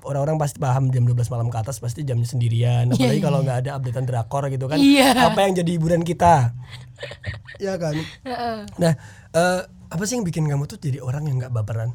orang-orang 0.00 0.38
pasti 0.38 0.56
paham 0.56 0.88
jam 0.88 1.02
12 1.02 1.18
malam 1.28 1.50
ke 1.50 1.58
atas 1.58 1.82
pasti 1.82 2.06
jamnya 2.06 2.30
sendirian 2.30 2.86
apalagi 2.88 3.18
kalau 3.18 3.42
nggak 3.42 3.66
ada 3.66 3.70
updatean 3.74 4.06
drakor 4.06 4.46
gitu 4.46 4.70
kan 4.70 4.78
Iya. 4.78 5.34
apa 5.34 5.42
yang 5.42 5.58
jadi 5.58 5.70
hiburan 5.74 6.06
kita 6.06 6.54
ya 7.64 7.74
kan 7.74 7.98
Heeh. 8.22 8.56
nah 8.78 8.94
eh, 9.34 9.60
apa 9.66 10.02
sih 10.06 10.14
yang 10.14 10.22
bikin 10.22 10.46
kamu 10.46 10.70
tuh 10.70 10.78
jadi 10.78 11.02
orang 11.02 11.26
yang 11.26 11.42
nggak 11.42 11.50
baperan 11.50 11.90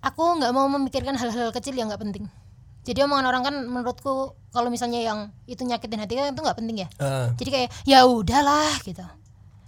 aku 0.00 0.22
nggak 0.38 0.52
mau 0.52 0.66
memikirkan 0.68 1.14
hal-hal 1.14 1.50
kecil 1.50 1.72
yang 1.72 1.88
nggak 1.88 2.00
penting. 2.00 2.24
Jadi 2.82 3.04
omongan 3.04 3.26
orang 3.26 3.42
kan 3.42 3.54
menurutku 3.62 4.32
kalau 4.48 4.68
misalnya 4.68 4.98
yang 4.98 5.18
itu 5.44 5.60
nyakitin 5.60 6.00
hati 6.00 6.14
kan 6.14 6.32
itu 6.32 6.40
nggak 6.40 6.56
penting 6.56 6.76
ya. 6.78 6.88
Eh, 6.96 7.26
jadi 7.36 7.50
kayak 7.50 7.68
ya 7.84 7.98
udahlah 8.02 8.80
gitu. 8.80 9.04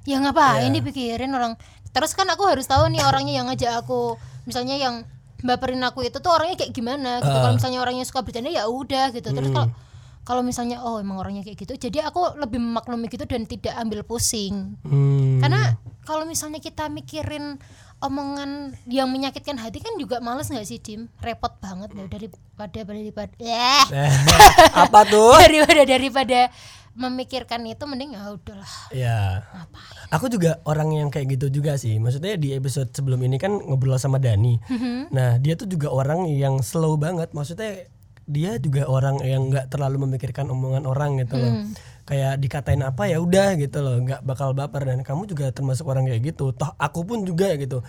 Ya 0.04 0.16
ngapain 0.16 0.66
Iya. 0.66 0.80
dipikirin 0.80 1.28
orang? 1.30 1.60
Terus 1.90 2.14
kan 2.14 2.24
aku 2.26 2.46
harus 2.46 2.64
tahu 2.64 2.88
nih 2.88 3.02
orangnya 3.02 3.34
yang 3.34 3.46
ngajak 3.46 3.84
aku. 3.84 4.16
Misalnya 4.44 4.74
yang 4.74 5.04
baperin 5.40 5.82
aku 5.82 6.00
itu 6.02 6.16
tuh 6.16 6.32
orangnya 6.32 6.56
kayak 6.56 6.72
gimana 6.72 7.20
gitu. 7.20 7.28
Ah. 7.28 7.42
kalau 7.42 7.54
misalnya 7.54 7.78
orangnya 7.80 8.04
suka 8.04 8.20
bercanda 8.20 8.48
ya 8.48 8.64
udah 8.64 9.12
gitu. 9.12 9.28
Terus 9.28 9.48
Hmm. 9.48 9.56
kalau 9.56 9.68
kalau 10.20 10.42
misalnya 10.44 10.80
oh 10.80 10.96
emang 10.96 11.16
orangnya 11.16 11.42
kayak 11.42 11.58
gitu 11.58 11.74
jadi 11.80 12.06
aku 12.06 12.38
lebih 12.38 12.56
memaklumi 12.56 13.08
gitu 13.08 13.24
dan 13.24 13.44
tidak 13.44 13.74
ambil 13.74 14.00
pusing. 14.00 14.78
Hmm, 14.80 15.40
karena 15.40 15.74
kalau 16.04 16.24
misalnya 16.24 16.60
kita 16.60 16.86
mikirin 16.86 17.56
omongan 18.00 18.72
yang 18.88 19.12
menyakitkan 19.12 19.60
hati 19.60 19.84
kan 19.84 19.92
juga 20.00 20.24
males 20.24 20.48
nggak 20.48 20.66
sih 20.66 20.80
Dim 20.80 21.12
repot 21.20 21.52
banget 21.60 21.92
loh 21.92 22.08
daripada 22.08 22.80
daripada 22.84 23.32
eh, 23.36 23.84
eh, 23.92 24.12
apa 24.88 25.00
tuh 25.04 25.36
daripada 25.44 25.82
daripada 25.84 26.40
memikirkan 26.96 27.62
itu 27.70 27.84
mending 27.86 28.18
ya 28.18 28.34
udahlah 28.34 28.74
Ya. 28.90 29.46
Aku 30.10 30.26
juga 30.26 30.58
orang 30.66 30.90
yang 30.90 31.08
kayak 31.08 31.38
gitu 31.38 31.62
juga 31.62 31.78
sih. 31.78 32.02
Maksudnya 32.02 32.34
di 32.34 32.50
episode 32.50 32.90
sebelum 32.90 33.22
ini 33.22 33.38
kan 33.38 33.62
ngobrol 33.62 33.94
sama 33.94 34.18
Dani. 34.18 34.58
Nah, 35.14 35.38
dia 35.38 35.54
tuh 35.54 35.70
juga 35.70 35.86
orang 35.94 36.26
yang 36.26 36.58
slow 36.66 36.98
banget. 36.98 37.30
Maksudnya 37.30 37.86
dia 38.26 38.58
juga 38.58 38.90
orang 38.90 39.22
yang 39.22 39.54
nggak 39.54 39.70
terlalu 39.70 40.10
memikirkan 40.10 40.50
omongan 40.50 40.82
orang 40.82 41.22
gitu 41.22 41.38
loh. 41.38 41.52
Kayak 42.10 42.32
dikatain 42.36 42.82
apa 42.82 43.06
ya 43.06 43.16
udah 43.16 43.54
gitu 43.54 43.78
loh, 43.78 43.96
nggak 43.96 44.20
bakal 44.20 44.50
baper 44.50 44.82
dan 44.84 45.00
kamu 45.00 45.24
juga 45.26 45.48
termasuk 45.48 45.86
orang 45.86 46.04
kayak 46.04 46.26
gitu. 46.26 46.50
Toh 46.50 46.74
aku 46.74 47.06
pun 47.06 47.22
juga 47.22 47.54
gitu. 47.54 47.86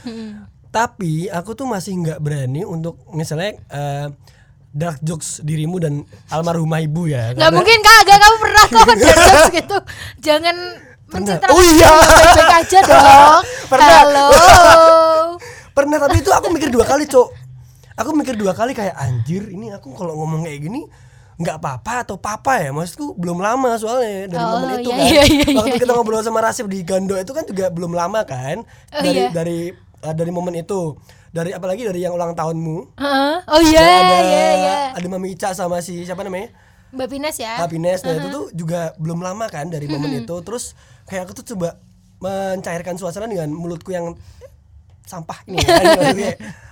Tapi 0.69 1.27
aku 1.27 1.51
tuh 1.51 1.65
masih 1.65 1.97
nggak 1.97 2.19
berani 2.19 2.61
untuk 2.63 3.01
misalnya 3.09 3.57
eh, 3.67 4.07
dark 4.71 5.01
jokes 5.01 5.41
dirimu 5.41 5.75
dan 5.77 5.93
almarhumah 6.27 6.79
ibu 6.79 7.03
ya. 7.05 7.33
nggak 7.33 7.41
Karena- 7.41 7.51
mungkin 7.51 7.77
kagak 7.81 8.17
kamu 8.17 8.35
pernah 8.39 8.63
kok 8.63 8.85
dark 9.01 9.19
jokes 9.19 9.49
gitu 9.53 9.77
jangan 10.21 10.55
mencitrakan 11.09 11.51
Oh 11.51 11.59
iya. 11.59 11.89
baik-baik 12.07 12.51
aja 12.55 12.79
dong 12.87 13.41
Pernah. 13.67 13.89
halo 13.99 14.27
Pernah 15.75 15.97
tapi 15.97 16.19
itu 16.19 16.29
aku 16.29 16.47
mikir 16.51 16.67
dua 16.67 16.83
kali, 16.83 17.03
Cok. 17.03 17.27
Aku 17.97 18.11
mikir 18.11 18.35
dua 18.35 18.51
kali 18.51 18.71
kayak 18.71 18.91
anjir, 18.93 19.47
ini 19.47 19.71
aku 19.71 19.91
kalau 19.91 20.15
ngomong 20.15 20.43
kayak 20.43 20.61
gini 20.61 20.83
nggak 21.41 21.57
apa-apa 21.57 22.05
atau 22.05 22.15
papa 22.21 22.62
ya 22.62 22.69
maksudku 22.69 23.17
belum 23.17 23.41
lama 23.41 23.74
soalnya 23.75 24.29
dari 24.29 24.43
Oh, 24.45 24.62
momen 24.62 24.69
itu 24.77 24.89
iya, 24.89 24.95
kan. 24.95 25.05
iya, 25.10 25.24
iya, 25.25 25.45
waktu 25.57 25.69
iya, 25.74 25.81
kita 25.81 25.93
ngobrol 25.98 26.21
sama 26.21 26.39
Rasif 26.39 26.69
di 26.69 26.86
Gando 26.86 27.17
itu 27.17 27.33
kan 27.33 27.43
juga 27.43 27.74
belum 27.74 27.98
lama 27.98 28.21
kan 28.24 28.62
Oh, 28.62 29.01
dari 29.01 29.25
iya. 29.25 29.33
dari 29.33 29.60
uh, 30.05 30.13
dari 30.13 30.29
momen 30.29 30.53
itu. 30.55 30.95
Dari 31.31 31.55
apalagi 31.55 31.88
dari 31.88 32.03
yang 32.03 32.12
ulang 32.12 32.36
tahunmu. 32.36 33.00
Heeh. 33.00 33.36
oh 33.48 33.62
iya 33.63 33.79
ada 33.79 34.17
iya 34.21 34.45
iya 34.53 34.75
ada 34.91 35.07
Mami 35.07 35.31
Ica 35.31 35.55
sama 35.55 35.79
si 35.79 36.03
siapa 36.03 36.21
namanya? 36.21 36.51
Mbak 36.91 37.07
Pines 37.07 37.39
ya? 37.39 37.55
Happiness 37.55 38.03
nah 38.03 38.19
itu 38.19 38.27
tuh 38.27 38.45
juga 38.51 38.91
belum 39.00 39.24
lama 39.24 39.48
kan 39.48 39.71
dari 39.71 39.88
momen 39.88 40.12
itu. 40.21 40.36
Terus 40.43 40.75
kayak 41.07 41.25
aku 41.25 41.39
tuh 41.39 41.55
coba 41.55 41.79
mencairkan 42.19 43.00
suasana 43.00 43.25
dengan 43.25 43.48
mulutku 43.48 43.89
yang 43.89 44.12
sampah 45.01 45.39
ini 45.48 45.57
kan 45.65 45.83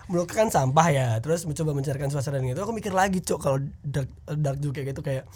Mulutku 0.09 0.33
kan 0.33 0.49
sampah 0.49 0.87
ya 0.89 1.07
terus 1.21 1.45
mencoba 1.45 1.71
mencairkan 1.71 2.09
suasana 2.09 2.41
dengan 2.41 2.57
itu 2.57 2.63
aku 2.65 2.73
mikir 2.73 2.89
lagi 2.89 3.21
cok 3.21 3.39
kalau 3.39 3.61
dark 3.85 4.09
dark 4.25 4.57
joke 4.57 4.73
kayak 4.73 4.89
gitu 4.89 5.05
kayak 5.05 5.29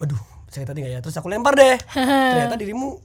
waduh 0.00 0.16
saya 0.48 0.64
tadi 0.64 0.80
nggak 0.80 0.92
ya 0.96 1.00
terus 1.00 1.12
aku 1.14 1.28
lempar 1.28 1.52
deh 1.52 1.76
ternyata 2.32 2.56
dirimu 2.56 2.96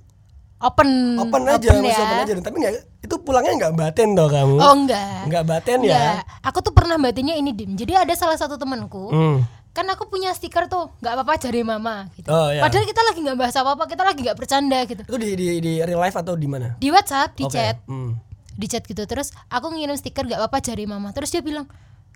open 0.58 0.90
open 1.22 1.42
aja 1.46 1.70
masih 1.78 2.02
open 2.02 2.18
aja 2.24 2.32
tapi 2.40 2.58
nggak 2.58 2.74
itu 3.04 3.16
pulangnya 3.20 3.54
nggak 3.56 3.74
baten 3.78 4.16
toh 4.16 4.26
kamu 4.26 4.56
ya. 4.58 4.64
oh 4.64 4.74
enggak 4.74 5.22
nggak 5.28 5.44
baten 5.44 5.78
Enggak. 5.84 6.14
ya 6.24 6.24
aku 6.42 6.60
tuh 6.64 6.74
pernah 6.74 6.96
batinnya 6.98 7.36
ini 7.36 7.52
dim 7.52 7.76
jadi 7.76 8.08
ada 8.08 8.14
salah 8.16 8.40
satu 8.40 8.56
temanku 8.56 9.12
hmm. 9.12 9.38
kan 9.72 9.86
aku 9.92 10.10
punya 10.10 10.34
stiker 10.34 10.66
tuh 10.66 10.90
nggak 10.98 11.14
apa-apa 11.14 11.38
jari 11.38 11.62
mama 11.62 12.10
gitu 12.18 12.32
Oh, 12.32 12.50
iya. 12.50 12.66
padahal 12.66 12.88
kita 12.88 13.02
lagi 13.06 13.20
nggak 13.22 13.38
bahas 13.38 13.56
apa-apa 13.60 13.84
kita 13.86 14.04
lagi 14.08 14.20
nggak 14.26 14.38
bercanda 14.40 14.80
gitu 14.90 15.02
itu 15.06 15.18
di, 15.22 15.30
di 15.38 15.48
di 15.62 15.74
real 15.84 16.02
life 16.02 16.18
atau 16.18 16.34
di 16.34 16.48
mana 16.50 16.74
di 16.82 16.90
WhatsApp 16.90 17.38
di 17.38 17.44
Oke. 17.46 17.54
chat 17.54 17.78
Hmm. 17.86 18.18
Di 18.58 18.66
chat 18.68 18.84
gitu. 18.84 19.06
Terus 19.06 19.32
aku 19.48 19.72
ngirim 19.72 19.94
stiker 19.94 20.26
nggak 20.26 20.42
apa-apa 20.42 20.60
jari 20.60 20.90
mama. 20.90 21.14
Terus 21.14 21.30
dia 21.30 21.46
bilang 21.46 21.70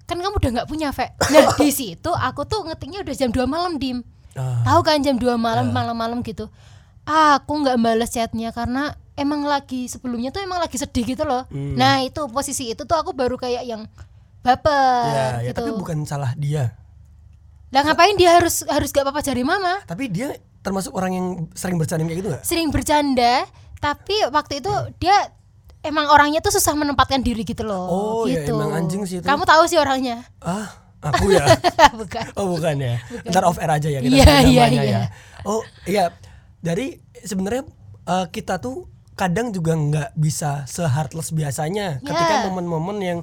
kan 0.09 0.17
kamu 0.19 0.41
udah 0.41 0.51
nggak 0.59 0.67
punya 0.67 0.91
Ve 0.91 1.13
nah 1.31 1.55
di 1.55 1.71
situ 1.71 2.11
aku 2.11 2.43
tuh 2.43 2.67
ngetiknya 2.67 3.05
udah 3.05 3.15
jam 3.15 3.29
2 3.31 3.47
malam 3.47 3.79
dim. 3.79 4.03
Ah. 4.31 4.63
tahu 4.63 4.81
kan 4.87 4.99
jam 5.03 5.15
2 5.15 5.37
malam 5.37 5.71
malam-malam 5.71 6.19
gitu. 6.25 6.49
Aku 7.07 7.51
nggak 7.61 7.77
balas 7.79 8.11
chatnya 8.11 8.51
karena 8.51 8.97
emang 9.15 9.45
lagi 9.45 9.87
sebelumnya 9.87 10.33
tuh 10.33 10.43
emang 10.43 10.59
lagi 10.59 10.75
sedih 10.75 11.15
gitu 11.15 11.23
loh. 11.23 11.45
Hmm. 11.53 11.77
nah 11.77 12.01
itu 12.01 12.25
posisi 12.27 12.71
itu 12.73 12.83
tuh 12.83 12.97
aku 12.97 13.13
baru 13.13 13.37
kayak 13.37 13.63
yang 13.63 13.85
baper 14.41 15.05
ya, 15.13 15.27
ya 15.45 15.53
gitu. 15.53 15.61
tapi 15.61 15.71
bukan 15.77 15.97
salah 16.03 16.33
dia. 16.33 16.73
Lah 17.71 17.87
ngapain 17.87 18.19
dia 18.19 18.35
harus 18.35 18.67
harus 18.67 18.91
gak 18.91 19.07
apa-apa 19.07 19.23
jari 19.23 19.47
mama? 19.47 19.79
Tapi 19.87 20.11
dia 20.11 20.35
termasuk 20.61 20.93
orang 20.93 21.11
yang 21.11 21.27
sering 21.57 21.77
bercanda 21.81 22.05
kayak 22.05 22.19
gitu 22.21 22.29
gak? 22.29 22.43
sering 22.45 22.69
bercanda 22.69 23.35
tapi 23.81 24.15
waktu 24.29 24.61
itu 24.61 24.73
dia 25.01 25.33
emang 25.81 26.07
orangnya 26.07 26.39
tuh 26.39 26.51
susah 26.51 26.73
menempatkan 26.73 27.19
diri 27.19 27.41
gitu 27.41 27.61
loh 27.61 27.85
Oh, 27.85 28.23
ya 28.23 28.41
gitu 28.41 28.53
emang 28.53 28.71
anjing 28.75 29.03
sih 29.03 29.17
itu. 29.17 29.25
kamu 29.25 29.43
tahu 29.43 29.65
sih 29.65 29.75
orangnya 29.75 30.25
Ah, 30.37 30.69
aku 30.99 31.29
ya. 31.29 31.45
bukan 31.99 32.25
oh 32.35 32.45
bukan 32.51 32.75
ya. 32.77 32.95
Ntar 33.25 33.43
off 33.43 33.57
air 33.57 33.71
aja 33.71 33.87
ya 33.87 33.99
kita 33.99 34.13
Iya, 34.13 34.25
iya, 34.43 34.63
namanya 34.63 34.81
iya. 34.81 34.93
ya. 34.93 35.03
Oh 35.43 35.61
iya. 35.83 36.05
Dari 36.57 36.93
sebenarnya 37.19 37.65
eh, 38.03 38.25
kita 38.29 38.57
tuh 38.57 38.85
kadang 39.13 39.49
juga 39.49 39.73
nggak 39.73 40.09
bisa 40.15 40.65
se-heartless 40.65 41.29
biasanya 41.31 41.97
ketika 41.99 42.33
Ya. 42.35 42.43
momen-momen 42.47 42.97
yang 42.97 43.19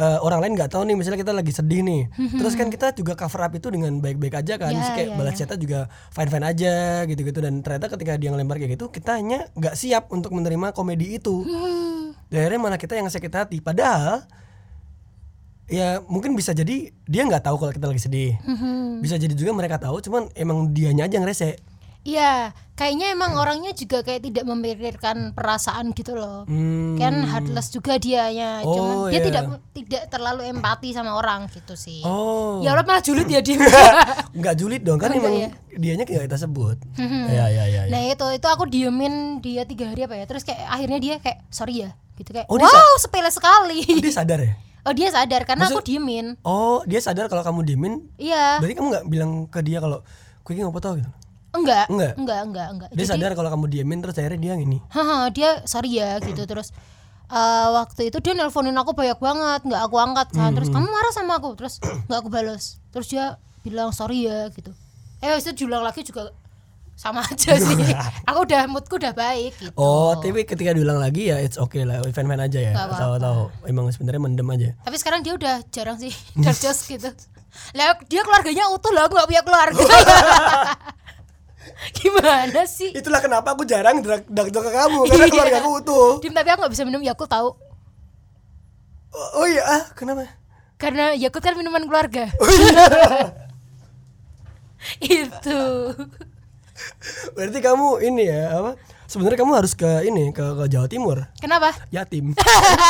eh, 0.00 0.18
orang 0.24 0.40
lain 0.40 0.52
nggak 0.56 0.70
tahu 0.72 0.82
nih 0.88 0.96
misalnya 0.96 1.20
kita 1.20 1.32
lagi 1.36 1.52
sedih 1.52 1.84
nih. 1.84 2.02
Terus 2.40 2.56
kan 2.56 2.72
kita 2.72 2.96
juga 2.96 3.12
cover 3.12 3.44
up 3.44 3.52
itu 3.52 3.68
dengan 3.68 3.92
baik-baik 4.00 4.40
aja 4.40 4.56
kan. 4.56 4.72
Terus 4.72 4.90
kayak 4.96 5.08
ya, 5.12 5.16
balas 5.20 5.34
ya. 5.36 5.38
chatnya 5.44 5.58
juga 5.60 5.80
fine-fine 6.16 6.46
aja 6.48 6.74
gitu-gitu. 7.04 7.38
Dan 7.44 7.60
ternyata 7.60 7.86
ketika 7.92 8.16
dia 8.16 8.32
ngelempar 8.32 8.56
kayak 8.56 8.80
gitu 8.80 8.88
kita 8.88 9.20
hanya 9.20 9.52
nggak 9.52 9.76
siap 9.76 10.08
untuk 10.08 10.32
menerima 10.32 10.72
komedi 10.72 11.20
itu. 11.20 11.44
Hmm. 11.44 12.16
dan 12.30 12.46
akhirnya 12.46 12.60
malah 12.62 12.80
kita 12.80 12.96
yang 12.96 13.10
sakit 13.10 13.32
hati. 13.34 13.58
Padahal 13.60 14.24
ya 15.70 16.02
mungkin 16.10 16.34
bisa 16.34 16.50
jadi 16.50 16.90
dia 17.06 17.22
nggak 17.26 17.46
tahu 17.46 17.60
kalau 17.60 17.72
kita 17.74 17.86
lagi 17.86 18.02
sedih. 18.02 18.32
Hmm. 18.42 18.98
bisa 19.04 19.16
jadi 19.16 19.32
juga 19.32 19.52
mereka 19.56 19.80
tahu 19.80 20.02
cuman 20.02 20.32
emang 20.34 20.72
dianya 20.72 21.06
aja 21.06 21.20
yang 21.20 21.28
rese. 21.28 21.60
Iya, 22.00 22.56
kayaknya 22.80 23.12
emang 23.12 23.36
orangnya 23.36 23.70
juga 23.70 24.00
kayak 24.00 24.24
tidak 24.24 24.44
memikirkan 24.46 25.16
perasaan 25.30 25.92
gitu 25.92 26.16
loh. 26.16 26.48
Hmm. 26.48 26.96
Kan 26.96 27.20
heartless 27.22 27.68
juga 27.68 27.94
dianya, 27.96 28.64
Oh, 28.64 28.72
cuman 28.72 28.94
dia 29.06 29.12
iya. 29.12 29.20
tidak 29.22 29.44
tidak 29.70 30.02
terlalu 30.08 30.48
empati 30.48 30.90
sama 30.90 31.12
orang 31.12 31.44
gitu 31.46 31.76
sih. 31.76 32.00
oh 32.02 32.58
Ya 32.60 32.72
Allah 32.72 32.82
malah 32.82 33.00
julid 33.00 33.28
ya 33.28 33.38
dia. 33.38 33.60
nggak 34.32 34.54
julid 34.60 34.80
dong 34.80 34.96
kan 34.96 35.10
Oh, 35.10 35.14
emang 35.14 35.32
enggak 35.34 35.52
dianya 35.72 36.02
nggak 36.02 36.24
kita 36.24 36.38
sebut 36.38 36.76
ya 37.28 37.46
ya 37.46 37.64
ya, 37.64 37.82
ya. 37.82 37.82
nah 37.86 38.00
itu 38.02 38.26
itu 38.32 38.46
aku 38.46 38.64
diemin 38.64 39.14
dia 39.38 39.62
tiga 39.62 39.86
hari 39.86 40.02
apa 40.02 40.14
ya, 40.14 40.24
terus 40.24 40.42
kayak 40.42 40.64
akhirnya 40.66 40.98
dia 40.98 41.14
kayak 41.18 41.44
sorry 41.48 41.84
ya, 41.84 41.92
gitu 42.16 42.32
kayak 42.32 42.48
Oh, 42.48 42.56
dia 42.56 42.64
wow 42.64 42.96
sepele 42.96 43.28
sekali. 43.28 43.84
dia 43.84 44.10
sadar 44.10 44.40
ya 44.40 44.54
Oh 44.80 44.90
dia 44.90 45.08
sadar 45.08 45.44
karena 45.44 45.68
Maksud- 45.68 45.76
aku 45.76 45.84
diemin. 45.86 46.40
oh 46.40 46.80
dia 46.84 46.98
sadar 46.98 47.28
kalau 47.28 47.42
kamu 47.42 47.60
diemin 47.62 47.94
Iya, 48.16 48.56
berarti 48.56 48.74
kamu 48.74 48.88
nggak 48.88 49.04
bilang 49.06 49.30
ke 49.46 49.60
dia 49.60 49.76
kalau 49.78 50.00
gue 50.40 50.50
ini 50.50 50.64
ngapa 50.64 50.80
tau 50.80 50.96
gitu 50.96 51.10
enggak, 51.52 51.86
Enggak? 51.86 52.12
enggak, 52.14 52.40
enggak, 52.42 52.68
enggak. 52.68 52.88
dia 52.90 53.04
sadar 53.04 53.32
kalau 53.32 53.48
kamu 53.48 53.66
diemin 53.68 53.98
terus 53.98 54.14
akhirnya 54.14 54.40
dia 54.40 54.54
gini 54.56 54.78
haha 54.88 55.26
dia 55.28 55.50
sorry 55.64 55.90
ya 55.92 56.18
gitu. 56.18 56.42
Terus 56.42 56.70
eh, 57.26 57.68
waktu 57.72 58.08
itu 58.08 58.18
dia 58.18 58.32
nelponin 58.32 58.74
aku 58.74 58.92
banyak 58.92 59.18
banget 59.18 59.60
nggak 59.64 59.82
aku 59.82 59.96
angkat 59.96 60.28
kan. 60.30 60.50
Terus 60.52 60.68
kamu 60.68 60.86
marah 60.86 61.10
sama 61.10 61.36
aku 61.36 61.54
terus 61.54 61.78
nggak 61.80 62.18
aku 62.18 62.28
balas 62.28 62.78
terus 62.90 63.06
dia 63.06 63.34
bilang 63.60 63.90
sorry 63.90 64.24
ya 64.24 64.46
gitu. 64.50 64.70
Eh 65.18 65.34
itu 65.34 65.50
diulang 65.54 65.82
lagi 65.82 66.00
juga 66.00 66.30
sama 66.94 67.20
aja 67.20 67.56
sih. 67.60 67.76
Aku 68.24 68.44
udah 68.44 68.68
moodku 68.68 68.94
udah 68.94 69.10
baik 69.10 69.56
gitu. 69.56 69.72
Oh, 69.72 70.12
tapi 70.14 70.44
ketika 70.44 70.70
diulang 70.70 70.96
lagi 70.96 71.28
ya 71.28 71.36
it's 71.36 71.56
okay 71.56 71.82
lah, 71.82 71.98
fan 72.08 72.24
fan 72.24 72.36
aja 72.38 72.60
ya. 72.60 72.72
Nggak 72.72 72.86
apa-apa. 72.88 73.00
Tahu-tahu 73.16 73.40
emang 73.66 73.84
sebenarnya 73.88 74.20
mendem 74.20 74.48
aja. 74.48 74.68
tapi 74.80 74.96
sekarang 74.96 75.20
dia 75.20 75.32
udah 75.32 75.64
jarang 75.68 75.96
sih 75.96 76.12
darjos 76.44 76.84
gitu. 76.84 77.08
Lah 77.72 77.98
dia 78.04 78.22
keluarganya 78.22 78.70
utuh 78.70 78.92
lah 78.92 79.04
aku 79.04 79.16
gak 79.16 79.26
punya 79.26 79.42
keluarga 79.42 79.82
gimana 81.96 82.62
sih 82.64 82.92
Itulah 82.92 83.18
kenapa 83.18 83.52
aku 83.52 83.64
jarang 83.64 83.98
drag 83.98 84.24
drag 84.24 84.48
ke 84.48 84.70
kamu 84.70 85.00
karena 85.06 85.24
Iya. 85.24 85.32
keluarga 85.32 85.58
aku 85.58 85.70
utuh. 85.78 86.10
Dim 86.20 86.32
tapi 86.32 86.48
aku 86.48 86.60
gak 86.62 86.72
bisa 86.72 86.84
minum 86.84 87.00
Yakult 87.00 87.28
tahu 87.28 87.50
Oh, 89.10 89.42
oh 89.42 89.46
iya, 89.46 89.62
ah, 89.64 89.82
kenapa? 89.92 90.22
karena 90.76 91.12
Yakult 91.12 91.42
kan 91.42 91.54
minuman 91.54 91.82
keluarga 91.82 92.30
itu 95.02 95.60
Berarti 97.32 97.58
kamu 97.60 98.00
ini 98.02 98.24
ya 98.24 98.56
apa? 98.56 98.70
Sebenarnya 99.04 99.38
kamu 99.38 99.52
harus 99.52 99.74
ke 99.74 99.90
ini 100.02 100.30
ke, 100.30 100.40
ke 100.40 100.64
Jawa 100.66 100.86
Timur. 100.86 101.18
kenapa 101.36 101.74
Yatim. 101.90 102.32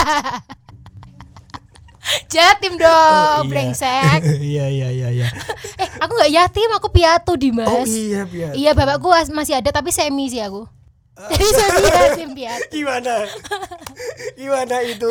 jatim 2.26 2.74
dong 2.74 2.88
Oh, 3.36 3.40
iya. 3.40 3.46
brengsek 3.46 4.20
Iya 4.52 4.66
iya 4.66 4.88
iya 4.90 5.08
iya. 5.12 5.28
eh 5.76 5.88
aku 5.98 6.12
nggak 6.12 6.32
yatim 6.32 6.70
aku 6.72 6.88
piatu 6.88 7.34
Dimas 7.34 7.66
Oh 7.66 7.82
iya 7.82 8.22
biar. 8.24 8.52
iya 8.52 8.70
bapakku 8.72 9.10
as- 9.10 9.28
masih 9.28 9.54
ada 9.54 9.70
tapi 9.70 9.90
semi 9.90 10.26
sih 10.26 10.38
aku 10.38 10.66
jadi 11.20 11.44
semi 11.52 11.82
yatim 11.86 12.28
piatu 12.32 12.64
Gimana? 12.72 13.28
Gimana 14.32 14.76
itu? 14.80 15.10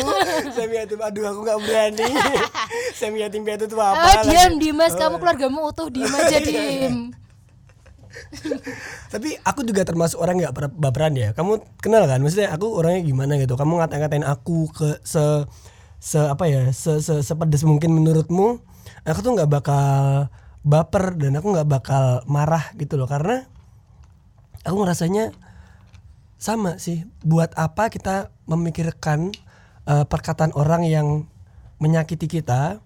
Semi 0.49 0.73
yatim. 0.75 0.97
Aduh 0.97 1.21
aku 1.23 1.39
nggak 1.39 1.59
berani. 1.61 2.09
Semi 2.91 3.21
yatim 3.21 3.45
piatu 3.45 3.63
itu 3.63 3.77
apa? 3.77 3.93
oh 3.99 4.15
diam 4.25 4.57
Dimas 4.57 4.91
kamu 4.91 5.17
keluargamu 5.17 5.69
utuh 5.69 5.85
diam 5.87 6.09
aja 6.09 6.41
dim 6.41 7.13
Tapi 9.09 9.37
aku 9.39 9.61
juga 9.61 9.81
termasuk 9.83 10.17
orang 10.17 10.37
nggak 10.39 10.53
per- 10.53 10.73
baperan 10.73 11.13
ya. 11.13 11.29
Kamu 11.31 11.61
kenal 11.77 12.05
kan? 12.05 12.19
Maksudnya 12.19 12.49
aku 12.49 12.73
orangnya 12.73 13.01
gimana 13.03 13.37
gitu. 13.37 13.53
Kamu 13.53 13.77
ngata-ngatain 13.77 14.23
aku 14.23 14.65
ke 14.67 14.97
se 15.03 15.21
se 15.99 16.19
apa 16.19 16.47
ya? 16.47 16.71
Se, 16.71 17.03
se 17.03 17.21
sepedes 17.21 17.63
mungkin 17.67 17.91
menurutmu. 17.93 18.63
Aku 19.05 19.19
tuh 19.21 19.35
nggak 19.35 19.51
bakal 19.51 19.87
baper 20.65 21.15
dan 21.15 21.39
aku 21.39 21.55
nggak 21.55 21.69
bakal 21.69 22.23
marah 22.27 22.71
gitu 22.75 22.99
loh 22.99 23.07
karena 23.07 23.47
aku 24.63 24.75
ngerasanya 24.83 25.31
sama 26.39 26.79
sih. 26.79 27.03
Buat 27.23 27.55
apa 27.59 27.91
kita 27.91 28.31
memikirkan 28.47 29.31
eh, 29.85 30.05
perkataan 30.07 30.55
orang 30.55 30.87
yang 30.87 31.07
menyakiti 31.79 32.27
kita 32.27 32.83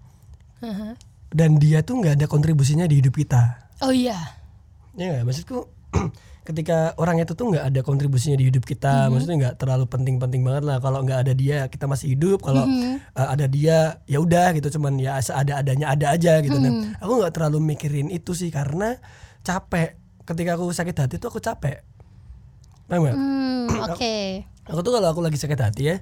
dan 1.34 1.58
dia 1.58 1.82
tuh 1.82 1.98
nggak 1.98 2.14
ada 2.14 2.26
kontribusinya 2.30 2.86
di 2.86 3.02
hidup 3.02 3.18
kita. 3.18 3.68
oh 3.82 3.90
iya 3.90 4.14
Ya 4.94 5.26
maksudku 5.26 5.66
ketika 6.44 6.92
orang 7.00 7.18
itu 7.24 7.32
tuh 7.32 7.48
nggak 7.50 7.72
ada 7.72 7.80
kontribusinya 7.80 8.36
di 8.36 8.52
hidup 8.52 8.68
kita, 8.68 9.08
maksudnya 9.08 9.36
nggak 9.48 9.56
terlalu 9.56 9.88
penting-penting 9.88 10.44
banget 10.44 10.64
lah. 10.68 10.76
Kalau 10.78 11.00
nggak 11.00 11.24
ada 11.24 11.32
dia 11.32 11.66
kita 11.72 11.88
masih 11.88 12.12
hidup, 12.12 12.44
kalau 12.44 12.68
uh, 12.68 13.28
ada 13.32 13.48
dia 13.48 13.98
ya 14.04 14.20
udah 14.20 14.52
gitu, 14.52 14.76
cuman 14.76 15.00
ya 15.00 15.16
ada 15.18 15.64
adanya 15.64 15.96
ada 15.96 16.12
aja 16.12 16.38
gitu. 16.44 16.60
Nah, 16.60 17.00
aku 17.00 17.12
nggak 17.24 17.32
terlalu 17.32 17.58
mikirin 17.64 18.12
itu 18.12 18.36
sih 18.36 18.52
karena 18.52 19.00
capek. 19.40 19.96
Ketika 20.24 20.56
aku 20.56 20.68
sakit 20.72 20.96
hati 20.96 21.14
tuh 21.16 21.32
aku 21.32 21.40
capek. 21.40 21.84
Paham 22.84 23.08
hmm, 23.08 23.80
oke 23.88 24.16
Aku 24.64 24.80
tuh 24.80 24.96
kalau 24.96 25.12
aku 25.12 25.20
lagi 25.20 25.36
sakit 25.36 25.60
hati 25.60 25.82
ya, 25.92 25.96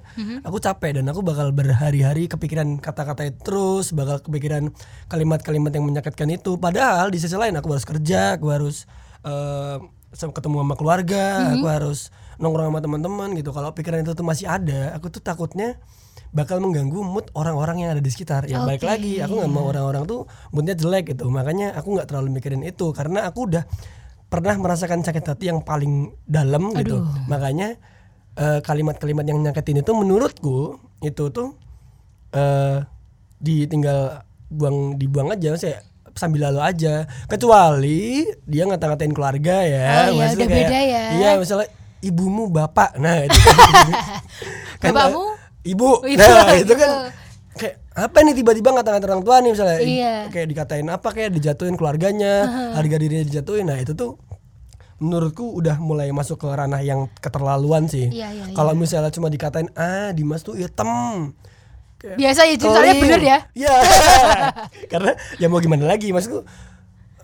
aku 0.47 0.55
capek 0.55 0.95
dan 0.95 1.11
aku 1.11 1.19
bakal 1.19 1.51
berhari-hari 1.51 2.31
kepikiran 2.31 2.79
kata-kata 2.79 3.27
itu 3.27 3.39
terus, 3.43 3.91
bakal 3.91 4.23
kepikiran 4.23 4.71
kalimat-kalimat 5.11 5.67
yang 5.75 5.83
menyakitkan 5.83 6.31
itu. 6.31 6.55
Padahal 6.55 7.11
di 7.11 7.19
sisi 7.19 7.35
lain 7.35 7.59
aku 7.59 7.75
harus 7.75 7.83
kerja, 7.83 8.39
aku 8.39 8.47
harus 8.55 8.87
eh, 9.27 9.83
ketemu 10.13 10.63
sama 10.63 10.75
keluarga, 10.77 11.23
aku 11.57 11.65
harus 11.67 12.13
nongkrong 12.37 12.69
sama 12.73 12.79
teman-teman 12.81 13.29
gitu. 13.37 13.49
Kalau 13.49 13.73
pikiran 13.73 14.05
itu 14.05 14.13
tuh 14.13 14.25
masih 14.25 14.45
ada, 14.49 14.93
aku 14.95 15.09
tuh 15.09 15.21
takutnya 15.21 15.77
bakal 16.33 16.57
mengganggu 16.61 17.01
mood 17.05 17.29
orang-orang 17.37 17.85
yang 17.85 17.89
ada 17.93 18.01
di 18.01 18.09
sekitar. 18.09 18.49
Ya 18.49 18.65
balik 18.65 18.81
Oke, 18.85 18.89
lagi, 18.89 19.13
aku 19.21 19.33
nggak 19.37 19.51
mau 19.53 19.69
orang-orang 19.69 20.03
tuh 20.09 20.25
moodnya 20.49 20.73
jelek 20.73 21.13
gitu. 21.13 21.29
Makanya 21.29 21.77
aku 21.77 21.97
nggak 21.97 22.07
terlalu 22.09 22.33
mikirin 22.33 22.65
itu 22.65 22.89
karena 22.93 23.29
aku 23.29 23.49
udah 23.49 23.63
pernah 24.29 24.57
merasakan 24.57 25.05
sakit 25.05 25.23
hati 25.29 25.45
yang 25.53 25.61
paling 25.61 26.13
dalam 26.25 26.73
gitu. 26.73 27.05
Makanya 27.29 27.77
eh, 28.37 28.59
kalimat-kalimat 28.65 29.25
yang 29.29 29.41
nyakitin 29.45 29.85
itu 29.85 29.91
menurutku 29.93 30.81
itu 31.05 31.29
tuh 31.29 31.53
eh 32.33 32.81
ditinggal 33.43 34.25
buang 34.49 34.95
dibuang 34.97 35.29
aja 35.35 35.53
saya 35.59 35.83
sambil 36.13 36.49
lalu 36.49 36.61
aja. 36.61 37.05
Kecuali 37.25 38.25
dia 38.45 38.63
ngata-ngatain 38.69 39.13
keluarga 39.13 39.65
ya. 39.65 40.09
Oh 40.09 40.17
iya, 40.17 40.19
maksudnya 40.25 40.47
udah 40.47 40.57
beda 40.57 40.79
ya. 40.79 41.03
iya 41.17 41.29
misalnya 41.37 41.67
ibumu 42.03 42.49
bapak. 42.49 42.97
Nah 43.01 43.25
itu 43.25 43.37
kan, 43.37 43.55
kan, 44.83 44.91
Bapakmu? 44.93 45.23
ibu. 45.65 45.89
Ibu, 46.05 46.19
nah 46.19 46.53
itu 46.53 46.65
gitu. 46.67 46.73
kan 46.77 46.91
kayak 47.53 47.75
apa 47.93 48.17
nih 48.25 48.33
tiba-tiba 48.33 48.69
ngata-ngatain 48.73 49.09
orang 49.13 49.23
tua 49.23 49.35
nih 49.41 49.51
misalnya? 49.53 49.79
Iya. 49.81 50.15
kayak 50.33 50.47
dikatain 50.49 50.87
apa 50.89 51.07
kayak 51.13 51.31
dijatuhin 51.37 51.77
keluarganya 51.77 52.33
harga 52.77 52.95
dirinya 52.97 53.25
dijatuhin. 53.25 53.65
Nah 53.69 53.77
itu 53.77 53.93
tuh 53.93 54.17
menurutku 55.03 55.43
udah 55.59 55.77
mulai 55.83 56.07
masuk 56.15 56.39
ke 56.39 56.47
ranah 56.47 56.79
yang 56.79 57.11
keterlaluan 57.19 57.91
sih. 57.91 58.07
Iya, 58.07 58.29
iya, 58.31 58.43
kalau 58.55 58.71
misalnya 58.71 59.11
cuma 59.11 59.27
dikatain 59.27 59.67
ah 59.75 60.15
Dimas 60.15 60.47
tuh 60.47 60.55
hitam 60.55 61.33
Kayak 62.03 62.17
biasa 62.19 62.41
ya 62.43 62.55
Dim, 62.59 62.67
soalnya 62.67 62.83
keling. 62.91 63.03
bener 63.07 63.21
ya. 63.23 63.37
Iya. 63.55 63.75
karena 64.91 65.11
ya 65.39 65.47
mau 65.47 65.63
gimana 65.63 65.87
lagi 65.87 66.11
maksudku 66.11 66.43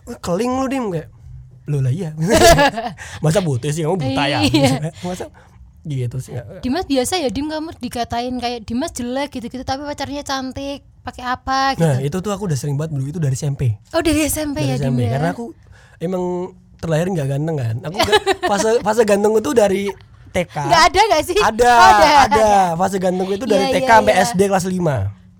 "Wah, 0.07 0.17
keling 0.23 0.51
lu 0.55 0.67
dim 0.71 0.85
kayak 0.87 1.11
lu 1.67 1.83
lah 1.83 1.91
iya. 1.91 2.15
Masa 3.23 3.43
putih 3.43 3.75
sih 3.75 3.83
kamu 3.83 3.99
buta 3.99 4.23
ya? 4.23 4.39
Iya. 4.39 4.89
masa 5.05 5.27
gitu 5.83 6.17
sih 6.23 6.35
Dimas 6.63 6.87
biasa 6.87 7.19
ya 7.19 7.27
Dim 7.27 7.51
kamu 7.51 7.75
dikatain 7.79 8.39
kayak 8.39 8.63
Dimas 8.63 8.95
jelek 8.95 9.35
gitu-gitu 9.35 9.67
tapi 9.67 9.83
pacarnya 9.83 10.23
cantik 10.23 10.87
pakai 11.03 11.23
apa 11.27 11.75
gitu. 11.75 11.83
Nah 11.83 11.99
itu 11.99 12.17
tuh 12.23 12.31
aku 12.31 12.47
udah 12.47 12.57
sering 12.59 12.75
banget 12.79 12.95
dulu 12.95 13.11
itu 13.11 13.19
dari 13.19 13.35
SMP 13.35 13.75
oh 13.91 13.99
dari 14.03 14.27
SMP 14.27 14.63
dari 14.63 14.75
ya 14.75 14.75
Dim 14.79 14.95
SMP 14.95 14.99
ya? 15.07 15.11
karena 15.19 15.29
aku 15.35 15.45
emang 15.99 16.23
terlahir 16.79 17.07
nggak 17.11 17.27
ganteng 17.27 17.55
kan. 17.59 17.75
Aku 17.83 17.97
fase 18.47 18.69
fase 18.79 19.01
ganteng 19.03 19.35
itu 19.35 19.51
dari 19.51 19.83
TK 20.29 20.55
nggak 20.55 20.83
ada 20.87 20.99
nggak 21.05 21.23
sih? 21.23 21.37
Ada, 21.37 21.71
Oh, 21.79 22.23
ada. 22.23 22.49
Fase 22.75 22.97
ganteng 22.97 23.27
itu 23.27 23.43
dari 23.43 23.65
Iya, 23.67 23.73
TK 23.75 23.83
iya, 23.83 23.93
sampai 23.95 24.13
iya. 24.13 24.23
SD 24.25 24.41
kelas 24.45 24.65
5 24.65 24.73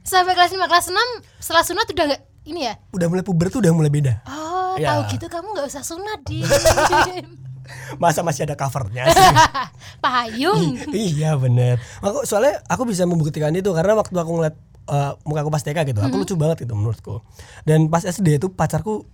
sampai 0.01 0.33
kelas 0.33 0.51
5 0.51 0.65
kelas 0.65 0.85
6 0.89 0.97
setelah 1.37 1.63
sunat 1.63 1.85
udah 1.87 2.05
nggak 2.09 2.21
ini 2.45 2.59
ya? 2.65 2.73
Udah 2.89 3.07
mulai 3.07 3.21
puber 3.21 3.47
tuh 3.47 3.61
udah 3.61 3.69
mulai 3.69 3.87
beda. 3.87 4.25
Oh 4.25 4.73
Ya. 4.75 4.95
tahu 4.95 5.11
gitu 5.11 5.27
kamu 5.27 5.47
nggak 5.51 5.67
usah 5.67 5.83
sunat 5.83 6.19
Dim. 6.23 6.45
Masa 8.01 8.25
masih 8.25 8.43
ada 8.43 8.55
covernya 8.55 9.05
sih? 9.05 9.27
Payung. 10.03 10.73
Iya 10.89 11.37
bener. 11.37 11.77
Aku 12.01 12.25
soalnya 12.25 12.63
aku 12.65 12.81
bisa 12.83 13.05
membuktikan 13.05 13.53
itu 13.53 13.69
karena 13.69 13.93
waktu 13.93 14.15
aku 14.15 14.31
ngeliat 14.33 14.55
uh, 14.87 15.13
muka 15.21 15.43
aku 15.43 15.51
pas 15.51 15.61
TK 15.61 15.85
gitu 15.85 15.99
aku 15.99 16.15
lucu 16.17 16.33
banget 16.33 16.65
gitu 16.65 16.73
menurutku. 16.73 17.21
Dan 17.61 17.85
pas 17.87 18.01
SD 18.01 18.41
itu 18.41 18.49
pacarku 18.49 19.05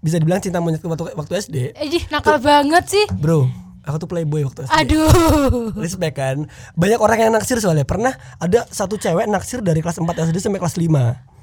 bisa 0.00 0.16
dibilang 0.16 0.40
cinta 0.40 0.60
monyetku 0.60 0.84
waktu, 0.84 1.12
waktu 1.12 1.32
SD 1.42 1.56
eh 1.72 1.88
di, 1.88 1.98
nakal 2.08 2.36
banget 2.36 2.84
sih. 2.88 3.04
Bro 3.12 3.48
aku 3.84 3.96
tuh 4.04 4.08
playboy 4.08 4.42
waktu 4.48 4.64
SD 4.66 4.72
aduh. 4.72 5.72
Respect 5.76 6.16
kan? 6.16 6.36
Banyak 6.74 7.00
orang 7.00 7.18
yang 7.20 7.32
naksir 7.36 7.60
soalnya. 7.60 7.84
Pernah 7.84 8.16
ada 8.40 8.64
satu 8.72 8.96
cewek 8.96 9.28
naksir 9.28 9.60
dari 9.60 9.84
kelas 9.84 10.00
4 10.00 10.08
SD 10.32 10.40
sampai 10.40 10.60
kelas 10.60 10.76
5 10.76 11.34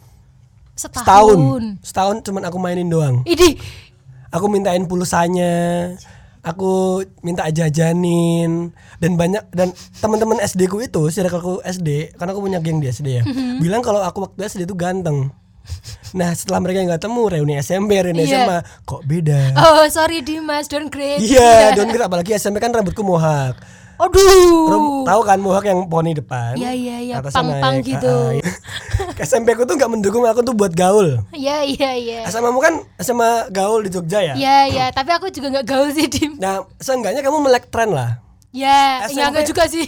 setahun, 0.76 0.98
setahun. 0.98 1.64
Setahun 1.86 2.16
cuman 2.26 2.44
aku 2.50 2.58
mainin 2.58 2.90
doang. 2.90 3.22
Idi, 3.24 3.60
aku 4.34 4.46
mintain 4.50 4.84
pulsanya. 4.90 5.94
Aku 6.42 7.06
minta 7.22 7.46
jajanin. 7.54 8.74
Dan 8.98 9.14
banyak 9.14 9.46
dan 9.54 9.70
teman-teman 10.02 10.42
SD 10.42 10.66
ku 10.66 10.82
itu 10.82 11.06
circleku 11.14 11.62
SD 11.62 12.18
karena 12.18 12.34
aku 12.34 12.42
punya 12.42 12.58
geng 12.58 12.82
di 12.82 12.90
SD 12.90 13.08
ya. 13.22 13.24
Mhm. 13.26 13.62
bilang 13.62 13.86
kalau 13.86 14.02
aku 14.02 14.26
waktu 14.26 14.50
SD 14.50 14.66
itu 14.66 14.74
ganteng 14.74 15.30
nah 16.12 16.30
setelah 16.32 16.60
mereka 16.60 16.84
nggak 16.84 17.02
temu 17.02 17.24
reuni 17.26 17.56
SMP 17.58 17.96
reuni 17.98 18.24
Iya. 18.24 18.44
SMA 18.44 18.58
kok 18.84 19.02
beda 19.04 19.56
oh 19.56 19.88
sorry 19.88 20.20
Dimas 20.20 20.66
downgrade 20.66 21.20
iya 21.20 21.70
don't 21.76 21.88
kira 21.88 22.06
apalagi 22.06 22.36
SMP 22.36 22.58
kan 22.58 22.70
rambutku 22.70 23.00
mohak 23.00 23.56
aduh 23.96 24.66
Rum- 24.68 25.06
tahu 25.06 25.22
kan 25.22 25.38
mohak 25.38 25.64
yang 25.64 25.86
poni 25.86 26.12
depan 26.12 26.58
Iya, 26.58 26.74
iya, 26.74 26.96
iya, 27.00 27.16
pang-pang 27.22 27.86
gitu. 27.86 28.10
Ah, 28.10 28.34
iya. 28.34 28.50
SMP 29.30 29.54
ku 29.54 29.62
tuh 29.62 29.78
nggak 29.78 29.88
mendukung 29.88 30.26
aku 30.26 30.42
tuh 30.42 30.52
buat 30.52 30.74
gaul 30.74 31.22
Iya 31.30 31.62
iya 31.62 31.92
iya. 31.94 32.20
SMA 32.26 32.50
mu 32.50 32.58
kan 32.58 32.82
SMA 32.98 33.48
gaul 33.50 33.86
di 33.86 33.94
Jogja 33.94 34.20
ya 34.20 34.34
Iya 34.34 34.58
iya, 34.68 34.86
tapi 34.90 35.14
aku 35.14 35.30
juga 35.30 35.54
nggak 35.54 35.66
gaul 35.66 35.94
sih 35.94 36.10
Dim. 36.10 36.34
nah 36.36 36.66
seenggaknya 36.76 37.22
kamu 37.22 37.40
melek 37.42 37.70
tren 37.70 37.90
lah 37.90 38.18
Ya, 38.50 39.06
SMP. 39.06 39.16
ya 39.16 39.26
enggak 39.28 39.48
juga 39.48 39.64
sih. 39.66 39.88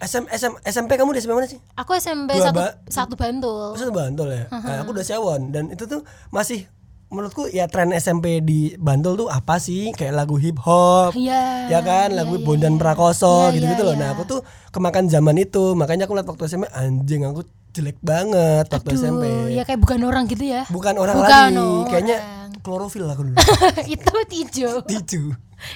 SM, 0.00 0.24
SM, 0.26 0.52
SMP 0.64 0.96
kamu 0.96 1.12
di 1.12 1.20
SMP 1.20 1.34
mana 1.34 1.44
sih? 1.44 1.60
Aku 1.74 1.92
SMP 1.92 2.32
Dua 2.32 2.48
satu 2.48 2.58
ba- 2.58 2.76
satu 2.86 3.14
Bantul. 3.14 3.76
Maksudnya 3.76 3.94
Bantul 3.94 4.28
ya? 4.30 4.44
Nah, 4.48 4.76
aku 4.80 4.90
udah 4.90 5.04
Sewon 5.04 5.40
dan 5.50 5.68
itu 5.68 5.84
tuh 5.84 6.00
masih 6.30 6.64
menurutku 7.06 7.44
ya 7.46 7.66
tren 7.66 7.90
SMP 7.92 8.38
di 8.38 8.72
Bantul 8.74 9.14
tuh 9.16 9.28
apa 9.28 9.58
sih? 9.58 9.92
Kayak 9.92 10.14
lagu 10.16 10.34
hip 10.34 10.56
hop. 10.58 11.12
Iya. 11.12 11.68
Ya 11.68 11.80
kan, 11.80 12.14
lagu 12.14 12.34
iya, 12.34 12.42
Bondan 12.42 12.74
iya. 12.74 12.80
Prakoso 12.80 13.50
Iya, 13.50 13.54
gitu-gitu 13.54 13.82
iya, 13.82 13.88
loh. 13.88 13.94
Nah, 13.94 14.08
iya. 14.08 14.14
aku 14.14 14.22
tuh 14.26 14.40
kemakan 14.70 15.04
zaman 15.06 15.36
itu. 15.36 15.74
Makanya 15.74 16.06
aku 16.06 16.14
lihat 16.14 16.28
waktu 16.28 16.44
SMP 16.46 16.64
anjing 16.70 17.22
aku 17.22 17.44
jelek 17.70 17.98
banget 18.00 18.66
waktu 18.66 18.88
Aduh, 18.88 18.98
SMP. 18.98 19.24
ya 19.52 19.62
kayak 19.62 19.78
bukan 19.78 20.00
orang 20.00 20.24
gitu 20.26 20.42
ya. 20.42 20.64
Bukan 20.66 20.96
orang 20.96 21.14
Bukan 21.14 21.28
lagi, 21.28 21.60
orang. 21.60 21.86
kayaknya 21.86 22.16
klorofil 22.60 23.04
aku 23.04 23.22
dulu. 23.26 23.36
itu 23.94 24.14
hijau. 24.32 24.74
Tiju. 24.82 25.22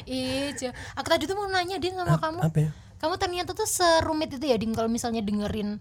Ih, 0.06 0.56
Jo. 0.56 0.72
aku 0.96 1.06
tadi 1.06 1.28
tuh 1.28 1.36
mau 1.36 1.44
nanya 1.44 1.76
dia 1.76 1.92
sama 1.92 2.16
kamu. 2.16 2.40
Apa 2.40 2.58
ya? 2.58 2.70
Kamu 2.98 3.14
ternyata 3.16 3.52
tuh 3.52 3.64
serumit 3.64 4.30
itu 4.30 4.44
ya, 4.44 4.56
Dim 4.56 4.72
kalau 4.72 4.86
misalnya 4.86 5.20
dengerin 5.20 5.78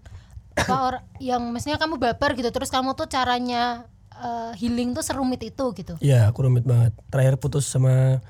apa 0.54 0.74
or- 0.78 1.02
yang 1.18 1.42
maksudnya 1.50 1.76
kamu 1.76 1.98
baper 1.98 2.34
gitu 2.34 2.46
terus 2.48 2.70
kamu 2.70 2.94
tuh 2.94 3.06
caranya 3.06 3.90
eh, 4.14 4.52
healing 4.54 4.94
tuh 4.94 5.02
serumit 5.02 5.42
itu 5.42 5.64
gitu. 5.74 5.98
Iya, 5.98 6.30
aku 6.30 6.46
rumit 6.46 6.62
banget. 6.62 6.94
Terakhir 7.08 7.34
putus 7.36 7.66
sama 7.66 8.22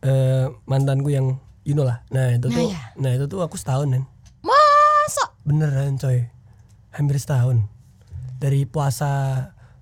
eh, 0.00 0.46
mantanku 0.64 1.08
yang 1.08 1.38
you 1.62 1.72
know 1.72 1.84
lah. 1.84 2.02
Nah, 2.08 2.32
itu 2.32 2.48
Nah, 2.48 2.56
tuh 2.56 2.66
ya. 2.68 2.80
nah 2.96 3.10
itu 3.12 3.24
tuh 3.24 3.40
aku 3.40 3.54
setahun 3.54 3.86
kan. 3.88 4.04
Masa? 4.40 5.24
Beneran 5.42 5.94
coy. 5.96 6.26
Hampir 6.90 7.16
setahun. 7.16 7.62
Dari 8.38 8.64
puasa 8.64 9.10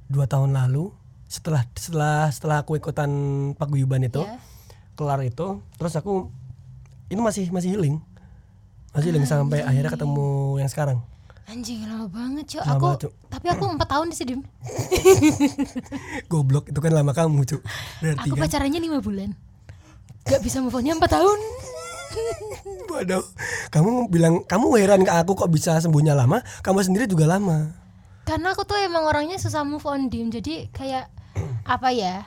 dua 0.07 0.25
tahun 0.25 0.53
lalu 0.53 0.93
setelah 1.27 1.67
setelah 1.75 2.31
setelah 2.31 2.57
aku 2.61 2.77
ikutan 2.77 3.11
paguyuban 3.55 3.99
itu 4.01 4.23
Ya. 4.23 4.39
kelar 4.95 5.19
itu 5.21 5.59
terus 5.75 5.93
aku 5.93 6.31
itu 7.09 7.19
masih 7.19 7.51
masih 7.51 7.75
healing 7.75 7.99
masih 8.97 9.13
healing 9.13 9.29
sampai 9.29 9.61
akhirnya 9.61 9.93
ketemu 9.93 10.57
yang 10.59 10.71
sekarang 10.73 10.99
Anjing 11.47 11.87
lama 11.87 12.11
banget. 12.11 12.59
Lama 12.59 12.75
Aku 12.75 12.87
Cuk. 13.07 13.13
tapi 13.31 13.47
aku 13.47 13.65
empat 13.71 13.87
tahun 13.87 14.11
sih, 14.11 14.27
Dim. 14.27 14.43
goblok 16.31 16.67
itu 16.75 16.79
kan 16.83 16.91
lama 16.91 17.15
kamu 17.15 17.47
cu 17.47 17.63
berarti 18.03 18.27
Aku 18.27 18.35
kan 18.35 18.51
pacarannya 18.51 18.81
lima 18.83 18.99
bulan. 18.99 19.31
Gak 20.27 20.43
bisa 20.43 20.59
move 20.59 20.75
on-nya 20.75 20.99
empat 20.99 21.15
tahun. 21.15 21.39
waduh 22.91 23.23
kamu 23.71 24.09
bilang 24.11 24.35
kamu 24.49 24.67
heran 24.81 25.05
ke 25.05 25.13
aku 25.13 25.37
kok 25.37 25.51
bisa 25.53 25.77
sembuhnya 25.79 26.17
lama 26.17 26.41
kamu 26.65 26.81
sendiri 26.81 27.05
juga 27.05 27.29
lama 27.29 27.77
Karena 28.27 28.57
aku 28.57 28.67
tuh 28.67 28.81
emang 28.83 29.07
orangnya 29.07 29.39
susah 29.39 29.63
move 29.63 29.87
on, 29.87 30.11
Dim. 30.11 30.35
Jadi 30.35 30.67
kayak 30.75 31.07
apa 31.79 31.95
ya? 31.95 32.27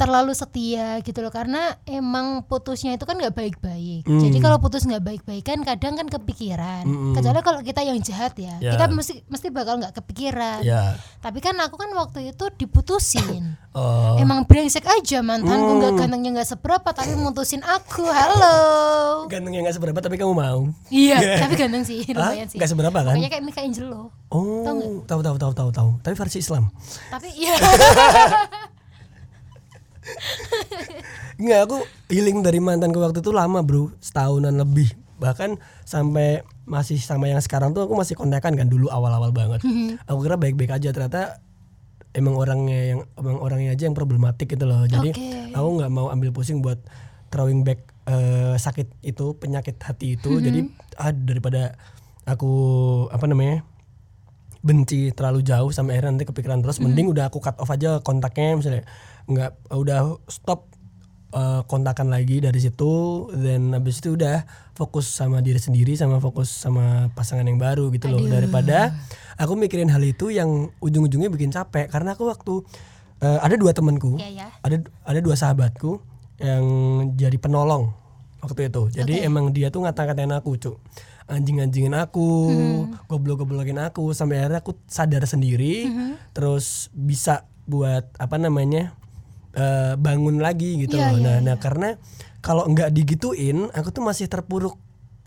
Terlalu 0.00 0.32
setia 0.32 0.96
gitu 1.04 1.20
loh 1.20 1.28
karena 1.28 1.76
emang 1.84 2.40
putusnya 2.48 2.96
itu 2.96 3.04
kan 3.04 3.20
nggak 3.20 3.36
baik-baik. 3.36 4.08
Hmm. 4.08 4.16
jadi 4.24 4.38
kalau 4.40 4.56
putus 4.56 4.88
nggak 4.88 5.04
baik-baik 5.04 5.44
kan 5.44 5.60
kadang 5.60 6.00
kan 6.00 6.08
kepikiran. 6.08 6.88
Kecuali 7.12 7.40
kalau 7.44 7.60
kita 7.60 7.84
yang 7.84 8.00
jahat 8.00 8.32
ya 8.40 8.56
Ya. 8.64 8.72
kita 8.80 8.88
mesti 8.88 9.20
mesti 9.28 9.52
bakal 9.52 9.76
nggak 9.76 9.92
kepikiran. 10.00 10.64
Ya. 10.64 10.96
Tapi 11.20 11.44
kan 11.44 11.52
aku 11.60 11.76
kan 11.76 11.92
waktu 11.92 12.32
itu 12.32 12.48
diputusin. 12.56 13.44
Oh. 13.70 14.18
Emang 14.18 14.42
brengsek 14.50 14.82
aja 14.82 15.22
mantanku 15.22 15.78
nggak 15.78 15.94
gantengnya 15.94 16.42
nggak 16.42 16.58
seberapa 16.58 16.90
tapi 16.90 17.14
mutusin 17.14 17.62
aku. 17.62 18.02
Halo. 18.02 18.58
Gantengnya 19.30 19.62
nggak 19.62 19.78
seberapa 19.78 19.94
tapi 20.02 20.18
kamu 20.18 20.34
mau. 20.34 20.66
Iya 20.90 21.22
tapi 21.46 21.54
ganteng 21.54 21.86
sih 21.86 22.02
lumayan 22.10 22.50
sih. 22.50 22.58
Nggak 22.58 22.66
seberapa 22.66 22.98
kan? 22.98 23.14
Pokoknya 23.14 23.30
kayak 23.30 23.44
Mika 23.46 23.62
Angelo 23.62 24.10
oh 24.34 25.06
tahu 25.06 25.22
tahu 25.22 25.38
tahu 25.38 25.52
tahu 25.54 25.70
tahu. 25.70 25.88
Tapi 26.02 26.14
versi 26.18 26.42
Islam. 26.42 26.66
Tapi 27.14 27.30
iya 27.38 27.54
Nggak, 31.40 31.60
aku 31.66 31.76
healing 32.12 32.44
dari 32.44 32.60
mantanku 32.60 33.00
waktu 33.00 33.24
itu 33.24 33.32
lama 33.32 33.64
bro. 33.64 33.92
Setahunan 33.98 34.54
lebih. 34.54 34.92
Bahkan 35.20 35.60
sampai 35.84 36.44
masih 36.64 36.96
sama 37.00 37.28
yang 37.28 37.40
sekarang 37.40 37.76
tuh 37.76 37.84
aku 37.84 37.96
masih 37.96 38.16
kontekan 38.16 38.56
kan 38.56 38.68
dulu 38.68 38.88
awal-awal 38.88 39.32
banget. 39.32 39.60
Aku 40.08 40.20
kira 40.24 40.36
baik-baik 40.36 40.80
aja. 40.80 40.92
Ternyata 40.92 41.40
Emang 42.10 42.34
orangnya 42.34 42.78
yang 42.90 43.00
emang 43.14 43.38
orangnya 43.38 43.70
aja 43.70 43.86
yang 43.86 43.94
problematik 43.94 44.50
gitu 44.50 44.66
loh. 44.66 44.82
Jadi 44.82 45.14
Oke. 45.14 45.54
aku 45.54 45.68
nggak 45.78 45.92
mau 45.94 46.10
ambil 46.10 46.34
pusing 46.34 46.58
buat 46.58 46.82
throwing 47.30 47.62
back 47.62 47.86
eh, 48.10 48.58
sakit 48.58 48.98
itu 49.06 49.38
penyakit 49.38 49.78
hati 49.78 50.18
itu. 50.18 50.42
Jadi 50.42 50.66
ah, 50.98 51.14
daripada 51.14 51.78
aku 52.26 52.50
apa 53.14 53.30
namanya 53.30 53.62
benci 54.60 55.08
terlalu 55.16 55.40
jauh 55.40 55.72
sampai 55.72 55.96
akhirnya 55.96 56.20
nanti 56.20 56.28
kepikiran 56.28 56.60
terus 56.60 56.78
mending 56.84 57.08
udah 57.08 57.32
aku 57.32 57.40
cut 57.40 57.56
off 57.56 57.72
aja 57.72 58.04
kontaknya 58.04 58.60
misalnya 58.60 58.82
nggak 59.24 59.72
udah 59.72 60.20
stop 60.28 60.68
uh, 61.32 61.64
kontakan 61.64 62.12
lagi 62.12 62.44
dari 62.44 62.60
situ 62.60 63.26
dan 63.32 63.72
habis 63.72 64.04
itu 64.04 64.20
udah 64.20 64.44
fokus 64.76 65.08
sama 65.08 65.40
diri 65.40 65.56
sendiri 65.56 65.96
sama 65.96 66.20
fokus 66.20 66.52
sama 66.52 67.08
pasangan 67.16 67.48
yang 67.48 67.56
baru 67.56 67.88
gitu 67.94 68.12
loh 68.12 68.20
daripada 68.28 68.92
aku 69.40 69.56
mikirin 69.56 69.88
hal 69.88 70.04
itu 70.04 70.28
yang 70.28 70.68
ujung-ujungnya 70.84 71.32
bikin 71.32 71.48
capek 71.52 71.88
karena 71.88 72.12
aku 72.12 72.28
waktu 72.28 72.60
uh, 73.24 73.38
ada 73.40 73.56
dua 73.56 73.72
temanku 73.72 74.20
Iya, 74.20 74.44
ya. 74.44 74.46
ada 74.60 74.76
ada 75.08 75.20
dua 75.24 75.36
sahabatku 75.40 76.04
yang 76.40 76.64
jadi 77.20 77.36
penolong 77.36 77.92
waktu 78.40 78.72
itu. 78.72 78.82
Jadi 78.96 79.20
emang 79.20 79.52
dia 79.52 79.68
tuh 79.68 79.84
ngata-ngatain 79.84 80.32
aku, 80.32 80.56
Cuk. 80.56 80.76
Anjing-anjingin 81.30 81.94
aku, 81.94 82.26
goblok-goblokin 83.06 83.78
aku 83.78 84.10
sampai 84.10 84.42
akhirnya 84.42 84.60
aku 84.60 84.74
sadar 84.84 85.22
sendiri 85.24 85.86
terus 86.30 86.90
bisa 86.90 87.46
buat 87.64 88.10
apa 88.16 88.34
namanya? 88.34 88.98
eh, 89.50 89.94
bangun 89.94 90.38
lagi 90.38 90.78
gitu 90.78 90.94
Iya, 90.94 91.10
loh. 91.10 91.18
iya, 91.18 91.26
Nah, 91.26 91.36
nah 91.42 91.56
karena 91.56 91.98
kalau 92.38 92.66
nggak 92.66 92.90
digituin, 92.90 93.66
aku 93.70 93.90
tuh 93.90 93.98
masih 94.00 94.26
terpuruk 94.26 94.78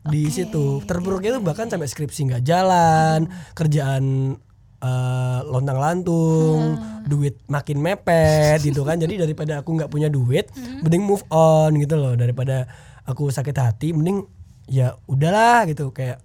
di 0.01 0.27
situ. 0.27 0.79
Terpuruknya 0.83 1.35
tuh 1.35 1.43
bahkan 1.43 1.67
sampai 1.67 1.87
skripsi 1.87 2.31
nggak 2.31 2.43
jalan, 2.43 3.27
kerjaan 3.51 4.35
eh, 4.79 5.39
lontang 5.43 5.75
lantung, 5.75 6.75
duit 7.03 7.35
makin 7.47 7.79
mepet 7.79 8.59
gitu 8.59 8.83
kan. 8.83 8.95
Jadi 8.95 9.19
daripada 9.19 9.59
aku 9.59 9.75
nggak 9.75 9.87
punya 9.87 10.07
duit, 10.07 10.47
mending 10.79 11.03
move 11.03 11.23
on 11.27 11.75
gitu 11.75 11.95
loh. 11.95 12.15
Daripada 12.15 12.67
aku 13.03 13.27
sakit 13.27 13.55
hati, 13.55 13.91
mending 13.91 14.23
ya 14.65 14.95
udahlah 15.05 15.67
gitu 15.67 15.91
kayak 15.91 16.23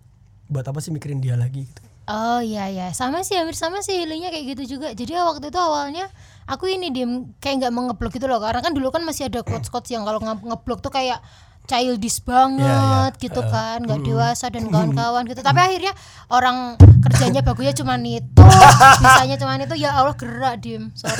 buat 0.49 0.65
apa 0.65 0.79
sih 0.81 0.91
mikirin 0.91 1.21
dia 1.21 1.37
lagi 1.37 1.67
gitu. 1.69 1.83
Oh 2.09 2.41
iya 2.41 2.73
ya, 2.73 2.89
sama 2.97 3.21
sih 3.21 3.37
hampir 3.37 3.53
sama 3.53 3.85
sih 3.85 3.93
healingnya 4.01 4.33
kayak 4.33 4.57
gitu 4.57 4.81
juga. 4.81 4.97
Jadi 4.97 5.13
waktu 5.13 5.53
itu 5.53 5.61
awalnya 5.61 6.09
aku 6.49 6.65
ini 6.65 6.89
diem 6.89 7.37
kayak 7.37 7.61
nggak 7.61 7.73
mau 7.77 7.85
ngeblok 7.85 8.17
gitu 8.17 8.25
loh, 8.25 8.41
karena 8.41 8.65
kan 8.65 8.73
dulu 8.73 8.89
kan 8.89 9.05
masih 9.05 9.29
ada 9.29 9.45
quotes 9.45 9.69
quotes 9.69 9.93
yang 9.93 10.09
kalau 10.09 10.17
nge- 10.17 10.41
ngeblok 10.41 10.81
tuh 10.81 10.89
kayak 10.89 11.21
childish 11.69 12.25
banget 12.25 13.13
gitu 13.21 13.45
kan, 13.45 13.85
nggak 13.85 14.01
dewasa 14.01 14.49
dan 14.49 14.73
kawan-kawan 14.73 15.29
gitu. 15.29 15.45
Tapi 15.45 15.61
akhirnya 15.61 15.93
orang 16.33 16.81
kerjanya 17.05 17.45
bagusnya 17.45 17.77
cuma 17.77 18.01
itu, 18.01 18.41
bisanya 19.05 19.37
cuma 19.37 19.61
itu. 19.61 19.77
Ya 19.77 19.93
Allah 19.93 20.17
gerak 20.17 20.65
diem, 20.65 20.89
sorry. 20.97 21.13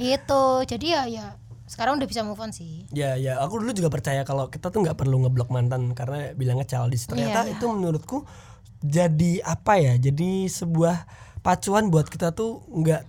itu, 0.16 0.42
jadi 0.72 0.86
ya 0.88 1.02
ya 1.04 1.26
sekarang 1.66 1.98
udah 1.98 2.06
bisa 2.06 2.22
move 2.22 2.38
on 2.38 2.50
sih. 2.50 2.86
Ya 2.90 3.14
ya, 3.14 3.38
aku 3.38 3.58
dulu 3.58 3.70
juga 3.70 3.90
percaya 3.90 4.22
kalau 4.22 4.46
kita 4.46 4.70
tuh 4.70 4.82
nggak 4.82 4.94
perlu 4.94 5.22
ngeblok 5.22 5.50
mantan 5.50 5.92
karena 5.92 6.30
bilangnya 6.32 6.64
childish. 6.64 7.04
Ternyata 7.04 7.44
Iya. 7.44 7.58
itu 7.58 7.64
menurutku 7.66 8.22
jadi 8.80 9.42
apa 9.42 9.76
ya? 9.76 9.94
Jadi 9.96 10.46
sebuah 10.46 11.06
pacuan 11.42 11.90
buat 11.90 12.06
kita 12.06 12.30
tuh 12.30 12.62
nggak 12.66 13.02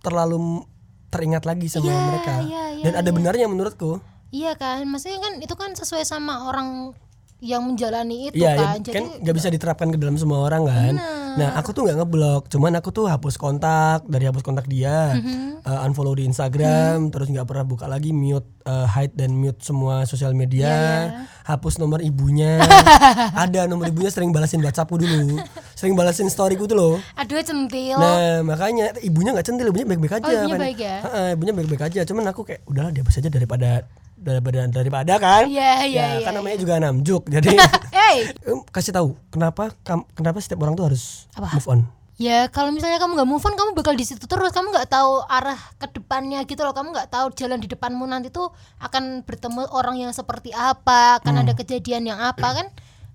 terlalu 0.00 0.64
teringat 1.10 1.44
lagi 1.44 1.66
sama 1.66 1.86
Iya, 1.86 1.98
mereka. 2.06 2.32
iya, 2.40 2.64
iya, 2.72 2.84
Dan 2.86 2.92
ada 2.96 3.10
benarnya 3.10 3.46
menurutku. 3.46 4.00
Iya 4.30 4.54
kan, 4.54 4.86
maksudnya 4.86 5.18
kan 5.18 5.32
itu 5.42 5.54
kan 5.54 5.74
sesuai 5.74 6.06
sama 6.06 6.46
orang 6.46 6.94
yang 7.40 7.66
menjalani 7.66 8.30
itu 8.30 8.38
Iya, 8.38 8.52
ya, 8.52 8.56
kan. 8.56 8.76
Jadi 8.80 8.94
kan 8.94 9.04
nggak 9.20 9.34
bisa 9.34 9.48
diterapkan 9.50 9.88
ke 9.90 9.98
dalam 9.98 10.16
semua 10.16 10.46
orang 10.46 10.62
kan. 10.64 10.94
Nah, 10.96 11.19
aku 11.52 11.70
tuh 11.70 11.82
nggak 11.84 11.98
ngeblok, 11.98 12.42
cuman 12.48 12.72
aku 12.74 12.90
tuh 12.90 13.06
hapus 13.06 13.34
kontak 13.34 14.02
dari 14.04 14.24
hapus 14.24 14.40
kontak 14.40 14.64
dia, 14.64 15.12
Mm-hmm. 15.12 15.62
eh, 15.62 15.84
unfollow 15.84 16.12
di 16.12 16.24
Instagram, 16.24 17.08
terus 17.08 17.28
nggak 17.28 17.44
pernah 17.44 17.62
buka 17.62 17.84
lagi, 17.84 18.10
mute, 18.10 18.46
eh, 18.62 18.86
hide 18.88 19.14
dan 19.14 19.30
mute 19.30 19.60
semua 19.60 20.02
sosial 20.04 20.32
media, 20.32 20.66
Iya, 20.66 21.26
hapus 21.46 21.76
nomor 21.76 22.00
ibunya, 22.00 22.58
ada 23.44 23.64
nomor 23.64 23.86
ibunya 23.86 24.08
sering 24.08 24.30
balasin 24.30 24.58
WhatsAppku 24.58 24.96
dulu, 24.96 25.38
sering 25.72 25.94
balasin 25.94 26.26
storyku 26.26 26.64
tuh 26.64 26.74
loh. 26.74 26.94
aduh 27.14 27.40
centil. 27.40 27.94
Nah 27.94 28.40
makanya 28.42 28.96
ibunya 29.00 29.30
nggak 29.30 29.46
centil, 29.46 29.68
ibunya 29.68 29.86
baik-baik 29.86 30.18
aja. 30.18 30.26
Oh, 30.26 30.32
ibunya 30.32 30.56
Fan. 30.56 30.64
baik 30.64 30.78
ya? 30.78 30.96
Heeh, 31.04 31.28
ibunya 31.34 31.52
baik-baik 31.52 31.82
aja, 31.86 32.00
cuman 32.02 32.24
aku 32.28 32.40
kayak 32.42 32.60
udahlah 32.64 32.90
dia 32.90 33.04
saja 33.06 33.28
daripada 33.28 33.84
daripada 34.20 34.68
daripada 34.68 35.14
kan. 35.16 35.48
Iya, 35.48 35.72
iya, 35.82 36.04
Ya, 36.06 36.06
iya, 36.14 36.22
kan 36.22 36.32
namanya 36.32 36.56
juga 36.56 36.76
namjuk, 36.76 37.24
jadi 37.26 37.56
Hey, 37.90 38.36
kasih 38.68 38.92
tahu 38.92 39.16
kenapa 39.28 39.72
kam- 39.80 40.04
kenapa 40.12 40.38
setiap 40.38 40.60
orang 40.60 40.76
tuh 40.76 40.86
harus 40.86 41.24
Apa? 41.32 41.50
move 41.50 41.68
on 41.68 41.80
ya 42.14 42.46
kalau 42.46 42.68
misalnya 42.68 43.00
kamu 43.00 43.16
nggak 43.16 43.26
move 43.26 43.40
on, 43.40 43.56
kamu 43.56 43.70
bakal 43.72 43.92
di 43.92 44.04
situ 44.04 44.20
terus. 44.22 44.52
Kamu 44.52 44.68
nggak 44.70 44.88
tahu 44.88 45.24
arah 45.24 45.56
ke 45.74 45.88
depannya 45.90 46.44
gitu 46.44 46.60
loh. 46.60 46.70
Kamu 46.70 46.92
nggak 46.92 47.08
tahu 47.08 47.32
jalan 47.32 47.56
di 47.56 47.64
depanmu 47.66 48.04
nanti 48.04 48.28
tuh 48.28 48.52
akan 48.78 49.24
bertemu 49.24 49.64
orang 49.70 49.96
yang 49.98 50.12
seperti 50.12 50.52
apa, 50.52 51.16
akan 51.16 51.32
Hmm. 51.32 51.42
ada 51.42 51.52
kejadian 51.54 52.04
yang 52.04 52.20
apa 52.20 52.44
kan? 52.54 52.66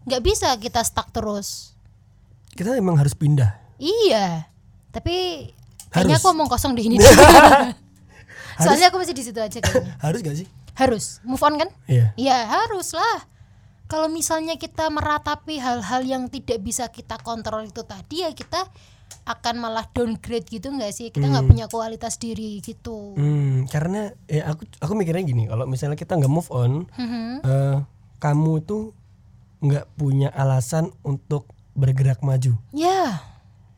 Nggak 0.04 0.22
bisa 0.22 0.50
kita 0.56 0.82
stuck 0.82 1.10
terus. 1.12 1.78
kita 2.52 2.74
emang 2.74 2.96
harus 2.96 3.12
pindah 3.12 3.52
Iya, 3.76 4.48
tapi 4.90 5.52
kayaknya 5.92 6.16
Harus. 6.16 6.24
aku 6.24 6.32
omong 6.32 6.48
kosong 6.48 6.72
di 6.72 6.88
ini. 6.88 6.98
Soalnya 8.64 8.88
aku 8.88 8.98
masih 8.98 9.12
di 9.12 9.22
situ 9.22 9.36
aja 9.36 9.60
kayaknya. 9.60 10.00
harus 10.00 10.20
gak 10.20 10.36
sih 10.36 10.48
Harus 10.76 11.20
move 11.22 11.40
on 11.40 11.56
kan? 11.56 11.70
iya 11.86 12.12
Ya 12.16 12.38
harus 12.46 12.92
lah. 12.92 13.28
Kalau 13.86 14.08
misalnya 14.08 14.56
kita 14.56 14.90
meratapi 14.90 15.56
hal-hal 15.56 16.02
yang 16.02 16.24
tidak 16.26 16.58
bisa 16.60 16.88
kita 16.88 17.16
kontrol 17.18 17.64
itu 17.64 17.82
tadi 17.82 18.22
ya 18.22 18.32
kita 18.32 18.66
akan 19.24 19.56
malah 19.60 19.86
downgrade 19.88 20.46
gitu 20.48 20.70
nggak 20.70 20.90
sih? 20.90 21.10
Kita 21.10 21.24
nggak 21.24 21.46
punya 21.46 21.66
kualitas 21.66 22.16
diri 22.16 22.58
gitu. 22.60 23.14
hmm, 23.14 23.66
karena 23.68 24.10
ya 24.26 24.50
aku 24.50 24.66
aku 24.80 24.94
mikirnya 24.94 25.24
gini 25.24 25.46
kalau 25.46 25.66
misalnya 25.66 25.94
kita 25.94 26.14
nggak 26.14 26.30
move 26.30 26.50
on 26.50 26.90
Mhm. 26.92 27.42
eh, 27.42 27.78
kamu 28.18 28.54
tuh 28.62 28.94
nggak 29.60 29.86
punya 29.96 30.30
alasan 30.30 30.90
untuk 31.02 31.46
bergerak 31.72 32.20
maju 32.20 32.58
Ya, 32.72 33.22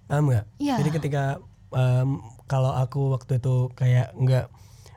paham 0.06 0.30
nggak 0.30 0.46
Iya. 0.58 0.76
jadi 0.78 0.90
ketika 0.94 1.24
em, 1.70 2.20
kalau 2.46 2.72
aku 2.72 3.12
waktu 3.12 3.38
itu 3.38 3.72
kayak 3.74 4.12
nggak 4.14 4.48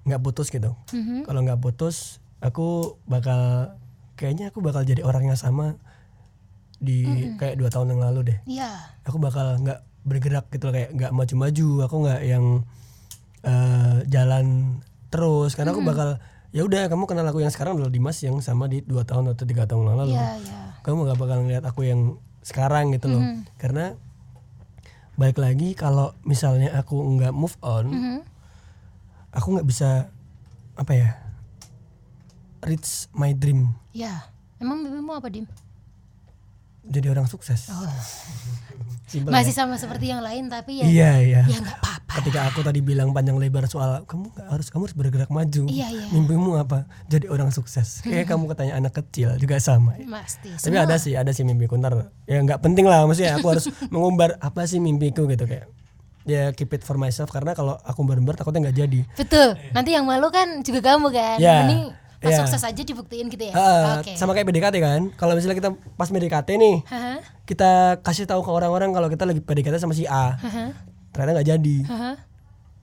nggak 0.02 0.20
putus 0.20 0.48
gitu 0.48 0.72
Mhm. 0.90 1.24
kalau 1.24 1.40
nggak 1.40 1.58
putus 1.58 2.18
aku 2.38 2.96
bakal 3.04 3.72
kayaknya 4.14 4.48
aku 4.48 4.60
bakal 4.60 4.80
jadi 4.80 5.00
orang 5.00 5.26
yang 5.26 5.36
sama 5.36 5.76
di 6.76 7.04
kayak 7.36 7.56
dua 7.56 7.68
tahun 7.68 7.92
yang 7.92 8.02
lalu 8.02 8.20
deh 8.32 8.38
Iya. 8.46 8.72
aku 9.04 9.16
bakal 9.16 9.60
nggak 9.60 9.80
bergerak 10.00 10.48
gitu 10.48 10.66
loh 10.66 10.74
kayak 10.74 10.90
nggak 10.90 11.12
maju-maju 11.12 11.68
aku 11.84 11.96
nggak 12.00 12.20
yang 12.24 12.44
eh, 13.42 13.98
jalan 14.06 14.78
terus 15.08 15.52
karena 15.52 15.72
aku 15.72 15.82
bakal 15.82 16.16
ya 16.50 16.62
udah 16.62 16.88
kamu 16.88 17.04
kenal 17.04 17.24
aku 17.24 17.40
yang 17.40 17.48
sekarang 17.48 17.76
adalah 17.76 17.88
Dimas 17.88 18.16
yang 18.18 18.40
sama 18.40 18.64
di 18.64 18.80
dua 18.80 19.04
tahun 19.04 19.32
atau 19.32 19.44
tiga 19.44 19.64
tahun 19.64 19.86
yang 19.86 19.98
lalu 19.98 20.12
Iya, 20.12 20.30
iya. 20.40 20.60
kamu 20.80 21.06
gak 21.06 21.18
bakal 21.18 21.36
ngeliat 21.40 21.64
aku 21.64 21.84
yang 21.84 22.00
sekarang 22.40 22.90
gitu 22.90 23.06
loh 23.06 23.20
Mhm. 23.20 23.44
karena 23.56 23.94
balik 25.14 25.36
lagi 25.36 25.72
kalau 25.74 26.16
misalnya 26.22 26.72
aku 26.74 26.96
nggak 26.96 27.30
move 27.30 27.52
on 27.60 27.86
Mhm. 27.86 28.18
Aku 29.30 29.46
nggak 29.52 29.64
bisa 29.64 30.10
apa 30.74 30.92
ya 30.92 31.10
reach 32.60 33.08
my 33.12 33.32
dream 33.32 33.72
Iya. 33.90 34.22
Emang 34.56 34.80
mimpimu 34.80 35.10
apa, 35.12 35.26
Dim? 35.26 35.48
jadi 36.82 37.08
orang 37.08 37.26
sukses 37.26 37.68
Simpel 39.10 39.34
Masih 39.34 39.52
ya? 39.52 39.58
sama 39.58 39.74
seperti 39.74 40.08
yang 40.08 40.22
lain 40.22 40.46
tapi 40.46 40.80
ya 40.80 40.86
iya 40.86 41.10
iya 41.18 41.42
ya 41.44 41.58
nggak 41.58 41.76
apa-apa. 41.76 42.12
ketika 42.16 42.40
aku 42.46 42.60
tadi 42.62 42.80
bilang 42.80 43.10
panjang 43.10 43.36
lebar 43.36 43.66
soal 43.66 44.06
kamu 44.06 44.30
nggak 44.30 44.48
harus 44.48 44.66
kamu 44.70 44.82
harus 44.86 44.96
bergerak 44.96 45.28
maju 45.28 45.66
Iya, 45.66 45.88
iya. 45.90 46.06
mimpimu 46.08 46.56
apa 46.56 46.86
jadi 47.04 47.26
orang 47.26 47.50
sukses 47.50 48.00
kayak 48.06 48.24
kamu 48.24 48.48
ketanya 48.48 48.78
anak 48.78 48.94
kecil 48.94 49.34
juga 49.36 49.58
sama 49.58 49.98
Pasti. 50.00 50.56
tapi 50.56 50.76
ada 50.78 50.96
sih 50.96 51.12
ada 51.14 51.30
sih 51.30 51.42
mimpiku 51.42 51.76
ntar 51.76 52.06
ya 52.24 52.38
nggak 52.40 52.62
penting 52.62 52.86
lah 52.86 53.04
maksudnya 53.04 53.36
aku 53.36 53.50
harus 53.50 53.66
mengumbar 53.92 54.38
apa 54.38 54.64
sih 54.64 54.78
mimpiku 54.78 55.26
gitu 55.26 55.44
kayak 55.44 55.68
ya 56.30 56.44
keep 56.50 56.70
it 56.70 56.80
for 56.80 56.94
myself 56.94 57.28
karena 57.28 57.52
kalau 57.52 57.74
aku 57.78 57.98
umbar-umbar 57.98 58.34
takutnya 58.34 58.64
nggak 58.64 58.78
jadi 58.78 59.00
Betul. 59.14 59.48
Nanti 59.70 59.90
yang 59.90 60.04
malu 60.04 60.28
kan 60.28 60.60
juga 60.60 60.80
kamu 60.86 61.10
kan. 61.10 61.36
Ya, 61.36 61.64
Mending 61.64 61.90
pas 62.18 62.30
ya. 62.30 62.38
sukses 62.38 62.60
aja 62.60 62.76
dibuktiin 62.80 63.26
gitu 63.26 63.42
ya. 63.42 63.52
Ah, 63.52 63.98
Oke. 63.98 64.12
sama 64.12 64.30
kayak 64.30 64.44
PDKT 64.46 64.76
kan 64.78 65.00
kalau 65.14 65.32
misalnya 65.32 65.56
kita 65.56 65.68
pas 65.94 66.06
PDKT 66.06 66.48
nih 66.54 66.76
Haha. 66.84 67.14
kita 67.42 67.70
kasih 67.98 68.24
tahu 68.24 68.40
ke 68.40 68.50
orang-orang 68.50 68.90
kalau 68.90 69.06
kita 69.06 69.24
lagi 69.24 69.40
PDKT 69.40 69.76
sama 69.76 69.90
si 69.90 70.04
A 70.04 70.36
Haha. 70.36 70.76
ternyata 71.10 71.30
nggak 71.34 71.48
jadi 71.48 71.76
Haha. 71.82 72.12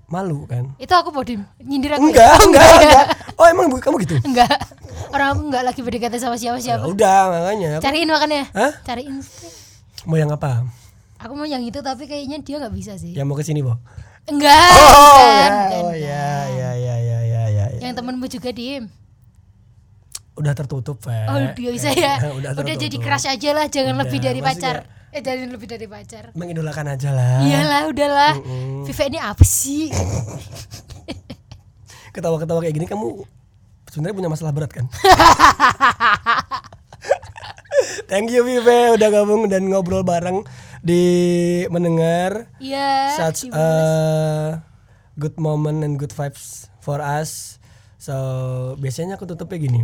malu 0.07 0.43
kan 0.45 0.73
Itu 0.75 0.89
aku 0.91 1.11
Podim. 1.11 1.45
Nyindir 1.59 1.93
aku. 1.93 2.07
ya? 2.07 2.09
enggak 2.09 2.33
enggak 2.45 2.69
enggak 2.81 3.05
oh 3.33 3.45
emang 3.45 3.67
kamu 3.75 3.95
gitu 4.03 4.17
Enggak. 4.21 4.57
Orang 5.07 5.27
aku 5.29 5.41
enggak 5.47 5.63
lagi 5.63 5.81
berdekatan 5.81 6.17
sama 6.17 6.33
ya 6.33 6.49
siapa-siapa. 6.51 6.83
udah 6.83 7.19
makanya 7.29 7.69
aku- 7.77 7.83
Cariin 7.83 8.09
makannya. 8.09 8.43
Hah? 8.51 8.71
Cariin. 8.83 9.15
mau 10.03 10.15
yang 10.15 10.31
apa 10.31 10.65
Aku 11.17 11.33
mau 11.33 11.43
yang 11.43 11.61
itu 11.61 11.79
tapi 11.79 12.05
kayaknya 12.05 12.37
dia 12.39 12.57
nggak 12.57 12.71
bisa 12.71 12.93
sih. 12.95 13.11
yang 13.11 13.25
mau 13.25 13.33
ke 13.33 13.41
sini 13.41 13.59
boh 13.59 13.77
Enggak. 14.25 14.53
oh 14.69 15.17
bukan, 15.17 15.49
ya 15.71 15.79
oh 15.79 15.93
ya 15.95 16.27
ya 16.45 16.71
ya 16.75 16.95
ya 16.99 17.19
ya 17.23 17.43
ya, 17.47 17.65
ya. 17.71 17.79
Yang 17.79 17.93
temenmu 17.95 18.25
juga 18.27 18.49
Dim. 18.51 18.83
udah 20.33 20.53
tertutup 20.53 20.99
Fe. 20.99 21.17
Oh 21.25 21.39
dia 21.49 21.69
bisa 21.71 21.89
ya. 21.89 22.21
udah, 22.37 22.51
Udah, 22.53 22.75
jadi 22.75 22.97
crush 22.97 23.25
aja 23.25 23.49
lah, 23.51 23.65
jangan 23.65 23.95
Udah, 23.95 24.03
lebih 24.05 24.19
dari 24.19 24.37
pacar. 24.39 24.85
Eh 25.09 25.23
jangan 25.23 25.49
lebih 25.49 25.65
dari 25.65 25.87
pacar. 25.87 26.35
mengidolakan 26.35 26.93
aja 26.93 27.09
lah 27.09 27.39
Iyalah, 27.41 27.81
udahlah. 27.87 28.33
Mm-mm. 28.37 28.83
Viva 28.83 29.03
ini 29.07 29.17
apa 29.17 29.41
sih? 29.41 29.87
ketawa-ketawa 32.13 32.59
kayak 32.59 32.73
gini 32.73 32.85
kamu 32.85 33.23
sebenarnya 33.87 34.15
punya 34.15 34.25
masalah 34.27 34.49
berat 34.49 34.73
kan 34.73 34.85
Thank 38.09 38.33
you 38.33 38.41
Vive 38.41 38.97
udah 38.97 39.09
gabung 39.11 39.45
dan 39.45 39.69
ngobrol 39.69 40.01
bareng 40.01 40.41
di 40.87 41.03
mendengar 41.67 42.47
Iya. 42.63 43.19
such 43.19 43.51
a 43.51 43.67
good 45.19 45.35
moment 45.35 45.83
and 45.83 45.99
good 45.99 46.15
vibes 46.15 46.71
for 46.79 47.03
us. 47.03 47.59
So 47.99 48.15
biasanya 48.79 49.19
aku 49.19 49.27
tutupnya 49.27 49.59
gini. 49.59 49.81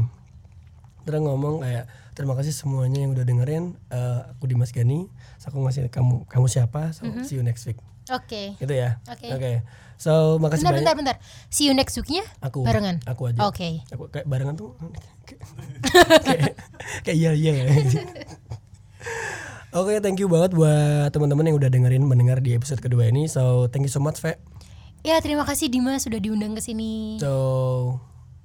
Terus 1.03 1.19
ngomong 1.19 1.59
kayak 1.59 1.91
terima 2.15 2.39
kasih 2.39 2.55
semuanya 2.55 3.03
yang 3.03 3.11
udah 3.11 3.27
dengerin. 3.27 3.75
Eh, 3.91 4.19
aku 4.31 4.47
Dimas 4.47 4.71
Gani. 4.71 5.11
So, 5.35 5.51
aku 5.51 5.59
ngasih 5.59 5.91
kamu 5.91 6.23
kamu 6.31 6.47
siapa? 6.47 6.95
So 6.95 7.03
see 7.27 7.35
you 7.35 7.43
next 7.43 7.67
week. 7.67 7.75
Oke. 8.07 8.55
Gitu 8.55 8.71
ya. 8.71 9.03
Oke. 9.11 9.27
Oke. 9.27 9.51
So 9.99 10.39
makasih 10.39 10.63
Bentar, 10.63 10.95
banyak. 10.95 11.03
bentar, 11.03 11.15
bentar. 11.19 11.49
See 11.51 11.67
you 11.67 11.75
next 11.75 11.99
weeknya? 11.99 12.23
Aku 12.39 12.63
Barengan? 12.63 13.03
Aku 13.03 13.27
aja. 13.27 13.39
Oke. 13.43 13.83
Aku 13.91 14.07
kayak 14.07 14.27
barengan 14.27 14.55
tuh 14.55 14.71
kayak 16.27 16.55
kayak 17.03 17.17
iya 17.19 17.31
iya. 17.35 17.51
Oke, 19.73 19.97
thank 20.05 20.21
you 20.21 20.29
banget 20.29 20.53
buat 20.53 21.09
teman-teman 21.09 21.49
yang 21.49 21.57
udah 21.57 21.65
dengerin 21.65 22.05
mendengar 22.05 22.37
di 22.37 22.53
episode 22.53 22.77
kedua 22.77 23.09
ini. 23.09 23.25
So, 23.25 23.65
thank 23.73 23.81
you 23.81 23.89
so 23.89 23.97
much, 23.97 24.21
Fe. 24.21 24.37
Ya, 25.01 25.17
terima 25.17 25.49
kasih 25.49 25.65
Dimas 25.65 26.05
sudah 26.05 26.21
diundang 26.21 26.53
ke 26.53 26.61
sini. 26.61 27.17
So, 27.17 27.97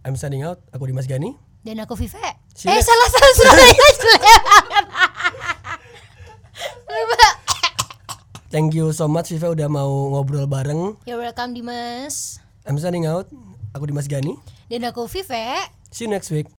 I'm 0.08 0.16
signing 0.16 0.40
out. 0.40 0.64
Aku 0.72 0.88
Dimas 0.88 1.04
Gani. 1.04 1.36
Dan 1.60 1.84
aku 1.84 2.00
Vive. 2.00 2.16
Eh, 2.16 2.80
salah 2.80 3.08
salah 3.12 3.32
salah. 3.44 3.56
Lupa. 6.88 7.28
Thank 8.48 8.72
you 8.72 8.96
so 8.96 9.04
much, 9.04 9.28
Viva 9.28 9.52
udah 9.52 9.68
mau 9.68 10.16
ngobrol 10.16 10.48
bareng. 10.48 10.96
You're 11.04 11.20
welcome 11.20 11.52
Dimas. 11.52 12.40
I'm 12.64 12.80
signing 12.80 13.04
out. 13.04 13.28
Aku 13.76 13.84
Dimas 13.84 14.08
Gani. 14.08 14.32
Dan 14.72 14.88
aku 14.88 15.04
Vive. 15.04 15.44
See 15.92 16.08
you 16.08 16.10
next 16.10 16.32
week. 16.32 16.48